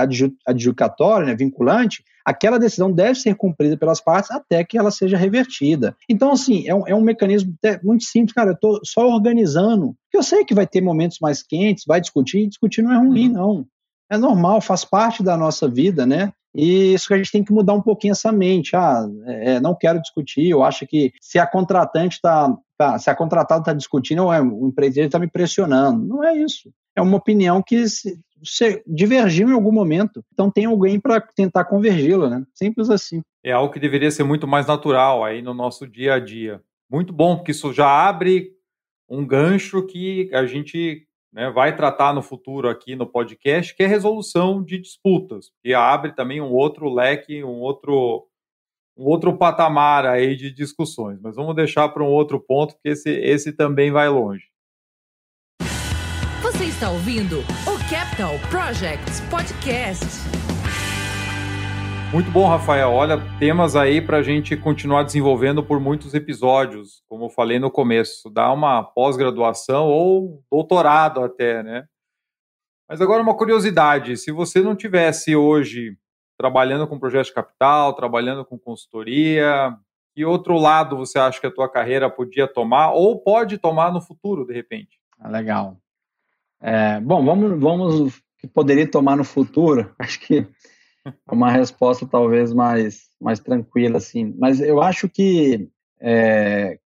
[0.47, 5.97] adjudicatório, né, vinculante, aquela decisão deve ser cumprida pelas partes até que ela seja revertida.
[6.09, 10.23] Então, assim, é um, é um mecanismo muito simples, cara, eu estou só organizando, eu
[10.23, 13.35] sei que vai ter momentos mais quentes, vai discutir, discutir não é ruim, uhum.
[13.35, 13.67] não.
[14.11, 16.33] É normal, faz parte da nossa vida, né?
[16.55, 18.75] E isso que a gente tem que mudar um pouquinho essa mente.
[18.75, 22.57] Ah, é, não quero discutir, eu acho que se a contratante está.
[22.79, 26.05] Tá, se a contratada está discutindo, ou é, o empreiteiro está me pressionando.
[26.05, 26.71] Não é isso.
[26.95, 30.23] É uma opinião que se, se divergiu em algum momento.
[30.33, 32.45] Então tem alguém para tentar convergi-la, né?
[32.55, 33.23] Simples assim.
[33.43, 36.61] É algo que deveria ser muito mais natural aí no nosso dia a dia.
[36.91, 38.51] Muito bom, porque isso já abre
[39.09, 43.87] um gancho que a gente né, vai tratar no futuro aqui no podcast, que é
[43.87, 48.27] resolução de disputas, e abre também um outro leque, um outro
[48.99, 53.11] um outro patamar aí de discussões, mas vamos deixar para um outro ponto, porque esse,
[53.11, 54.47] esse também vai longe.
[56.41, 60.46] Você está ouvindo o Capital Projects Podcast.
[62.17, 62.93] Muito bom, Rafael.
[62.93, 67.71] Olha, temas aí para a gente continuar desenvolvendo por muitos episódios, como eu falei no
[67.71, 71.87] começo, dá uma pós-graduação ou doutorado até, né?
[72.89, 75.99] Mas agora uma curiosidade: se você não tivesse hoje
[76.39, 79.77] trabalhando com projeto de capital, trabalhando com consultoria,
[80.15, 84.01] que outro lado você acha que a tua carreira podia tomar ou pode tomar no
[84.01, 84.99] futuro, de repente?
[85.21, 85.77] Ah, legal.
[86.63, 89.95] É, bom, vamos, vamos que poderia tomar no futuro.
[90.01, 90.49] Acho que
[91.31, 94.35] uma resposta talvez mais, mais tranquila, assim.
[94.39, 95.69] Mas eu acho que
[96.01, 96.79] é,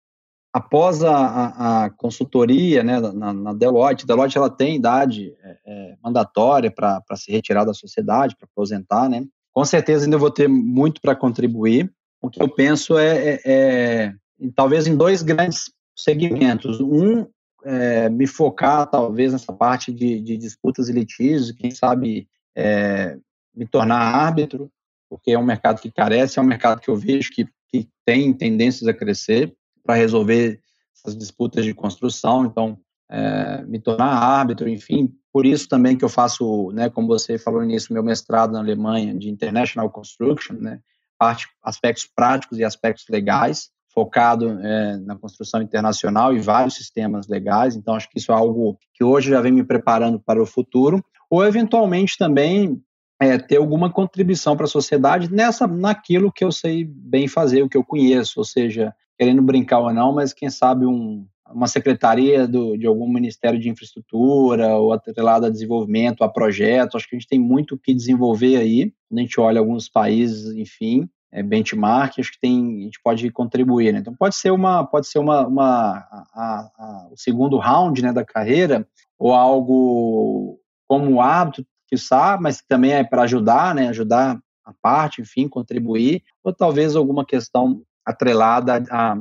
[0.54, 6.72] após a, a, consultoria né, na, na, Deloitte, Deloitte ela tem idade é, é mandatória
[6.72, 9.26] para se retirar da sociedade, para aposentar, né?
[9.54, 11.92] Com certeza ainda vou ter muito para contribuir.
[12.22, 14.14] O que eu penso é, é, é,
[14.56, 16.80] talvez em dois grandes segmentos.
[16.80, 17.26] Um,
[17.64, 23.18] é, me focar talvez nessa parte de, de disputas e litígios, quem sabe é,
[23.60, 24.72] me tornar árbitro,
[25.10, 28.32] porque é um mercado que carece, é um mercado que eu vejo que, que tem
[28.32, 29.54] tendências a crescer
[29.84, 30.62] para resolver
[30.96, 32.80] essas disputas de construção, então
[33.12, 37.62] é, me tornar árbitro, enfim, por isso também que eu faço, né, como você falou
[37.64, 40.80] nisso, meu mestrado na Alemanha de International Construction, né,
[41.18, 47.76] parte aspectos práticos e aspectos legais, focado é, na construção internacional e vários sistemas legais.
[47.76, 51.04] Então acho que isso é algo que hoje já vem me preparando para o futuro.
[51.30, 52.82] Ou eventualmente também
[53.22, 57.70] é, ter alguma contribuição para a sociedade nessa, naquilo que eu sei bem fazer, o
[57.70, 62.48] que eu conheço, ou seja, querendo brincar ou não, mas quem sabe um, uma secretaria
[62.48, 66.96] do, de algum ministério de infraestrutura ou atrelada a desenvolvimento, a projetos.
[66.96, 68.94] Acho que a gente tem muito que desenvolver aí.
[69.10, 73.30] Quando a gente olha alguns países, enfim, é, benchmark, acho que tem, a gente pode
[73.32, 73.92] contribuir.
[73.94, 74.00] Né?
[74.00, 78.24] Então pode ser uma, pode ser uma, uma a, a, o segundo round né, da
[78.24, 84.74] carreira ou algo como hábito, que sabe, mas também é para ajudar, né, ajudar a
[84.82, 89.18] parte, enfim, contribuir, ou talvez alguma questão atrelada a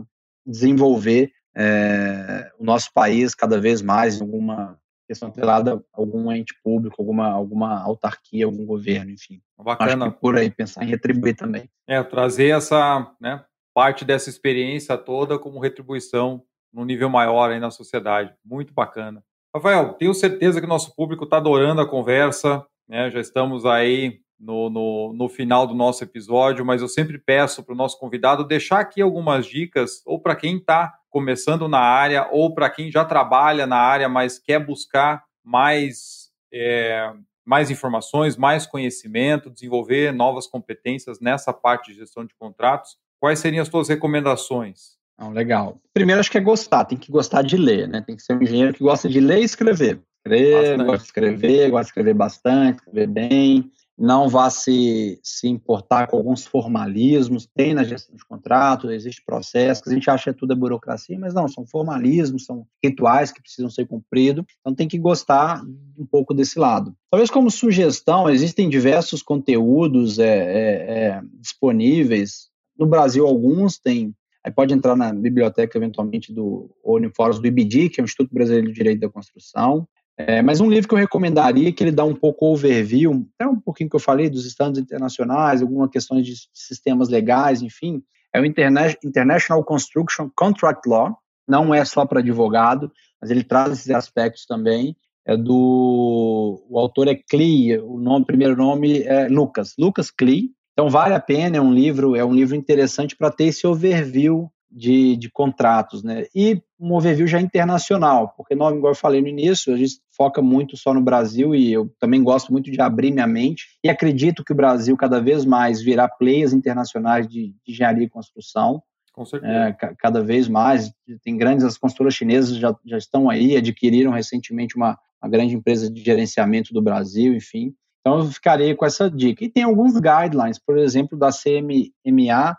[0.46, 6.96] desenvolver é, o nosso país cada vez mais alguma questão atrelada a algum ente público,
[6.98, 9.40] alguma, alguma autarquia, algum governo, enfim.
[9.56, 10.04] Bacana.
[10.04, 11.68] Acho que por aí, pensar em retribuir também.
[11.86, 13.42] É, trazer essa né,
[13.74, 18.34] parte dessa experiência toda como retribuição no nível maior aí na sociedade.
[18.44, 19.24] Muito bacana.
[19.54, 23.10] Rafael, tenho certeza que o nosso público está adorando a conversa, né?
[23.10, 27.72] já estamos aí no, no, no, final do nosso episódio, mas eu sempre peço para
[27.72, 32.54] o nosso convidado deixar aqui algumas dicas, ou para quem está começando na área, ou
[32.54, 37.10] para quem já trabalha na área, mas quer buscar mais, é,
[37.44, 42.98] mais informações, mais conhecimento, desenvolver novas competências nessa parte de gestão de contratos.
[43.18, 44.97] Quais seriam as suas recomendações?
[45.18, 45.80] Não, legal.
[45.92, 48.02] Primeiro, acho que é gostar, tem que gostar de ler, né?
[48.06, 50.00] Tem que ser um engenheiro que gosta de ler e escrever.
[50.24, 56.06] Escrever, gosta de escrever, gosta de escrever bastante, escrever bem, não vá se, se importar
[56.06, 60.38] com alguns formalismos, tem na gestão de contrato, existe processo, que a gente acha que
[60.38, 64.86] tudo é burocracia, mas não, são formalismos, são rituais que precisam ser cumpridos, então tem
[64.86, 65.60] que gostar
[65.98, 66.94] um pouco desse lado.
[67.10, 74.14] Talvez como sugestão, existem diversos conteúdos é, é, é, disponíveis, no Brasil alguns tem,
[74.48, 78.68] aí pode entrar na biblioteca eventualmente do Uniforos do IBD, que é o Instituto Brasileiro
[78.68, 79.86] de Direito da Construção,
[80.16, 83.60] é, mas um livro que eu recomendaria, que ele dá um pouco overview, até um
[83.60, 88.02] pouquinho que eu falei dos standards internacionais, algumas questões de sistemas legais, enfim,
[88.34, 92.90] é o International Construction Contract Law, não é só para advogado,
[93.20, 94.96] mas ele traz esses aspectos também.
[95.24, 100.50] É do o autor é Klee, o nome, primeiro nome é Lucas, Lucas Klee.
[100.78, 104.48] Então vale a pena, é um livro, é um livro interessante para ter esse overview
[104.70, 106.26] de, de contratos, né?
[106.32, 110.40] E um overview já internacional, porque, não, igual eu falei no início, a gente foca
[110.40, 114.44] muito só no Brasil e eu também gosto muito de abrir minha mente e acredito
[114.44, 118.80] que o Brasil cada vez mais virá players internacionais de, de engenharia e construção.
[119.12, 119.52] Com certeza.
[119.52, 120.92] É, cada vez mais,
[121.24, 125.90] tem grandes, as construtoras chinesas já, já estão aí, adquiriram recentemente uma, uma grande empresa
[125.90, 127.74] de gerenciamento do Brasil, enfim.
[128.08, 129.44] Então, eu ficarei com essa dica.
[129.44, 132.56] E tem alguns guidelines, por exemplo, da CMMA,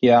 [0.00, 0.16] que é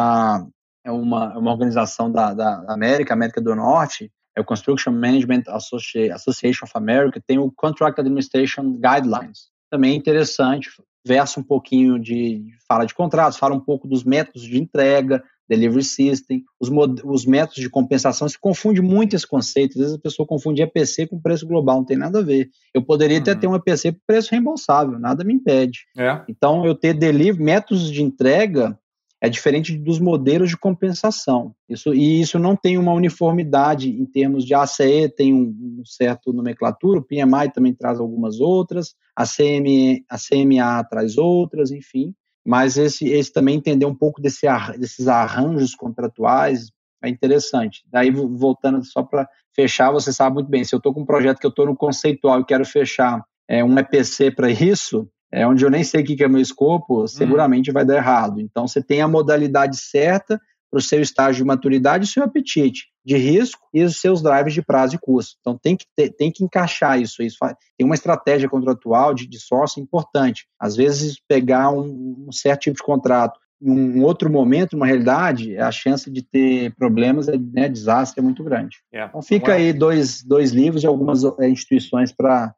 [0.84, 5.42] é uma, é uma organização da, da América, América do Norte, é o Construction Management
[5.48, 9.50] Association of America, tem o Contract Administration Guidelines.
[9.70, 10.70] Também é interessante,
[11.04, 15.82] versa um pouquinho de, fala de contratos, fala um pouco dos métodos de entrega, delivery
[15.82, 16.68] system, os,
[17.04, 21.06] os métodos de compensação, se confunde muito esse conceito, às vezes a pessoa confunde EPC
[21.06, 22.50] com preço global, não tem nada a ver.
[22.74, 23.22] Eu poderia uhum.
[23.22, 25.80] até ter um EPC por preço reembolsável, nada me impede.
[25.96, 26.22] É.
[26.28, 28.78] Então, eu ter delivery, métodos de entrega
[29.20, 31.54] é diferente dos modelos de compensação.
[31.68, 36.32] Isso, e isso não tem uma uniformidade em termos de ACE tem um, um certo
[36.32, 42.14] nomenclatura, o PMI também traz algumas outras, a, CME, a CMA traz outras, enfim.
[42.48, 44.46] Mas esse, esse também entender um pouco desse,
[44.78, 46.70] desses arranjos contratuais
[47.04, 47.84] é interessante.
[47.92, 51.38] Daí, voltando só para fechar, você sabe muito bem, se eu estou com um projeto
[51.38, 55.62] que eu estou no conceitual e quero fechar é, um EPC para isso, é onde
[55.62, 57.74] eu nem sei o que é meu escopo, seguramente hum.
[57.74, 58.40] vai dar errado.
[58.40, 62.86] Então, você tem a modalidade certa para o seu estágio de maturidade e seu apetite
[63.04, 65.36] de risco e os seus drivers de prazo e custo.
[65.40, 67.22] Então tem que, ter, tem que encaixar isso.
[67.22, 67.38] isso
[67.76, 70.46] tem uma estratégia contratual de, de sócio importante.
[70.60, 75.56] Às vezes, pegar um, um certo tipo de contrato em um outro momento, uma realidade,
[75.58, 78.76] a chance de ter problemas, né, desastre é muito grande.
[78.92, 79.56] É, então fica é.
[79.56, 82.54] aí dois, dois livros de algumas é, instituições para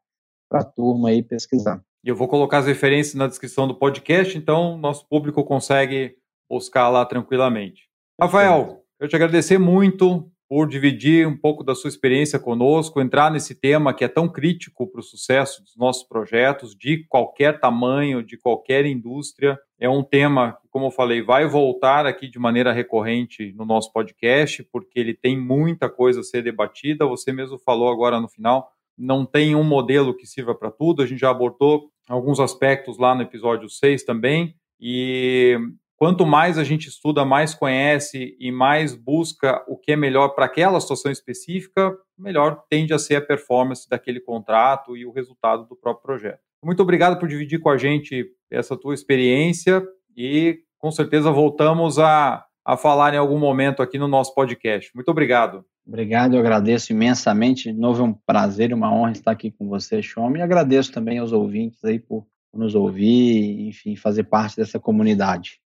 [0.52, 1.80] a turma aí pesquisar.
[2.04, 6.16] E eu vou colocar as referências na descrição do podcast, então nosso público consegue
[6.48, 7.89] buscar lá tranquilamente.
[8.20, 13.54] Rafael, eu te agradecer muito por dividir um pouco da sua experiência conosco, entrar nesse
[13.54, 18.36] tema que é tão crítico para o sucesso dos nossos projetos, de qualquer tamanho, de
[18.36, 19.58] qualquer indústria.
[19.78, 23.90] É um tema que, como eu falei, vai voltar aqui de maneira recorrente no nosso
[23.90, 27.06] podcast, porque ele tem muita coisa a ser debatida.
[27.06, 31.00] Você mesmo falou agora no final, não tem um modelo que sirva para tudo.
[31.00, 34.54] A gente já abordou alguns aspectos lá no episódio 6 também.
[34.78, 35.56] E
[36.00, 40.46] Quanto mais a gente estuda, mais conhece e mais busca o que é melhor para
[40.46, 45.76] aquela situação específica, melhor tende a ser a performance daquele contrato e o resultado do
[45.76, 46.40] próprio projeto.
[46.64, 49.86] Muito obrigado por dividir com a gente essa tua experiência
[50.16, 54.90] e com certeza voltamos a, a falar em algum momento aqui no nosso podcast.
[54.94, 55.66] Muito obrigado.
[55.86, 57.70] Obrigado, eu agradeço imensamente.
[57.70, 61.18] De novo, é um prazer uma honra estar aqui com você, Shom, e agradeço também
[61.18, 65.60] aos ouvintes aí por nos ouvir, enfim, fazer parte dessa comunidade.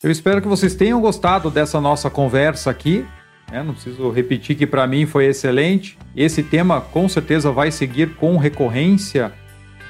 [0.00, 3.04] Eu espero que vocês tenham gostado dessa nossa conversa aqui.
[3.50, 5.98] É, não preciso repetir que para mim foi excelente.
[6.14, 9.32] Esse tema com certeza vai seguir com recorrência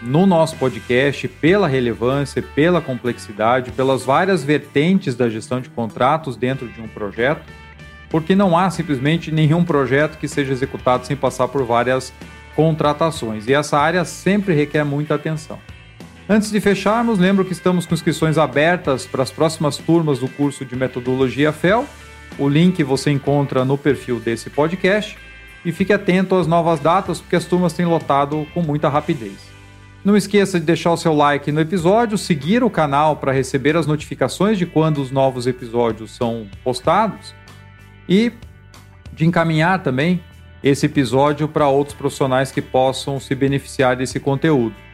[0.00, 6.66] no nosso podcast pela relevância, pela complexidade, pelas várias vertentes da gestão de contratos dentro
[6.68, 7.42] de um projeto,
[8.08, 12.14] porque não há simplesmente nenhum projeto que seja executado sem passar por várias
[12.56, 13.46] contratações.
[13.46, 15.58] E essa área sempre requer muita atenção.
[16.30, 20.62] Antes de fecharmos, lembro que estamos com inscrições abertas para as próximas turmas do curso
[20.62, 21.86] de Metodologia FEL.
[22.38, 25.16] O link você encontra no perfil desse podcast.
[25.64, 29.38] E fique atento às novas datas, porque as turmas têm lotado com muita rapidez.
[30.04, 33.86] Não esqueça de deixar o seu like no episódio, seguir o canal para receber as
[33.86, 37.34] notificações de quando os novos episódios são postados
[38.06, 38.32] e
[39.14, 40.22] de encaminhar também
[40.62, 44.87] esse episódio para outros profissionais que possam se beneficiar desse conteúdo.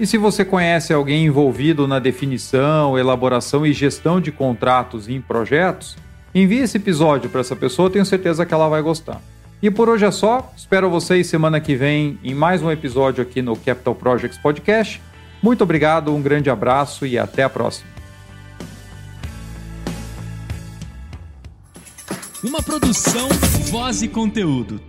[0.00, 5.96] E se você conhece alguém envolvido na definição, elaboração e gestão de contratos em projetos,
[6.32, 9.20] envie esse episódio para essa pessoa, tenho certeza que ela vai gostar.
[9.60, 13.42] E por hoje é só, espero vocês semana que vem em mais um episódio aqui
[13.42, 15.02] no Capital Projects Podcast.
[15.42, 17.90] Muito obrigado, um grande abraço e até a próxima.
[22.44, 23.28] Uma produção,
[23.68, 24.80] voz e conteúdo.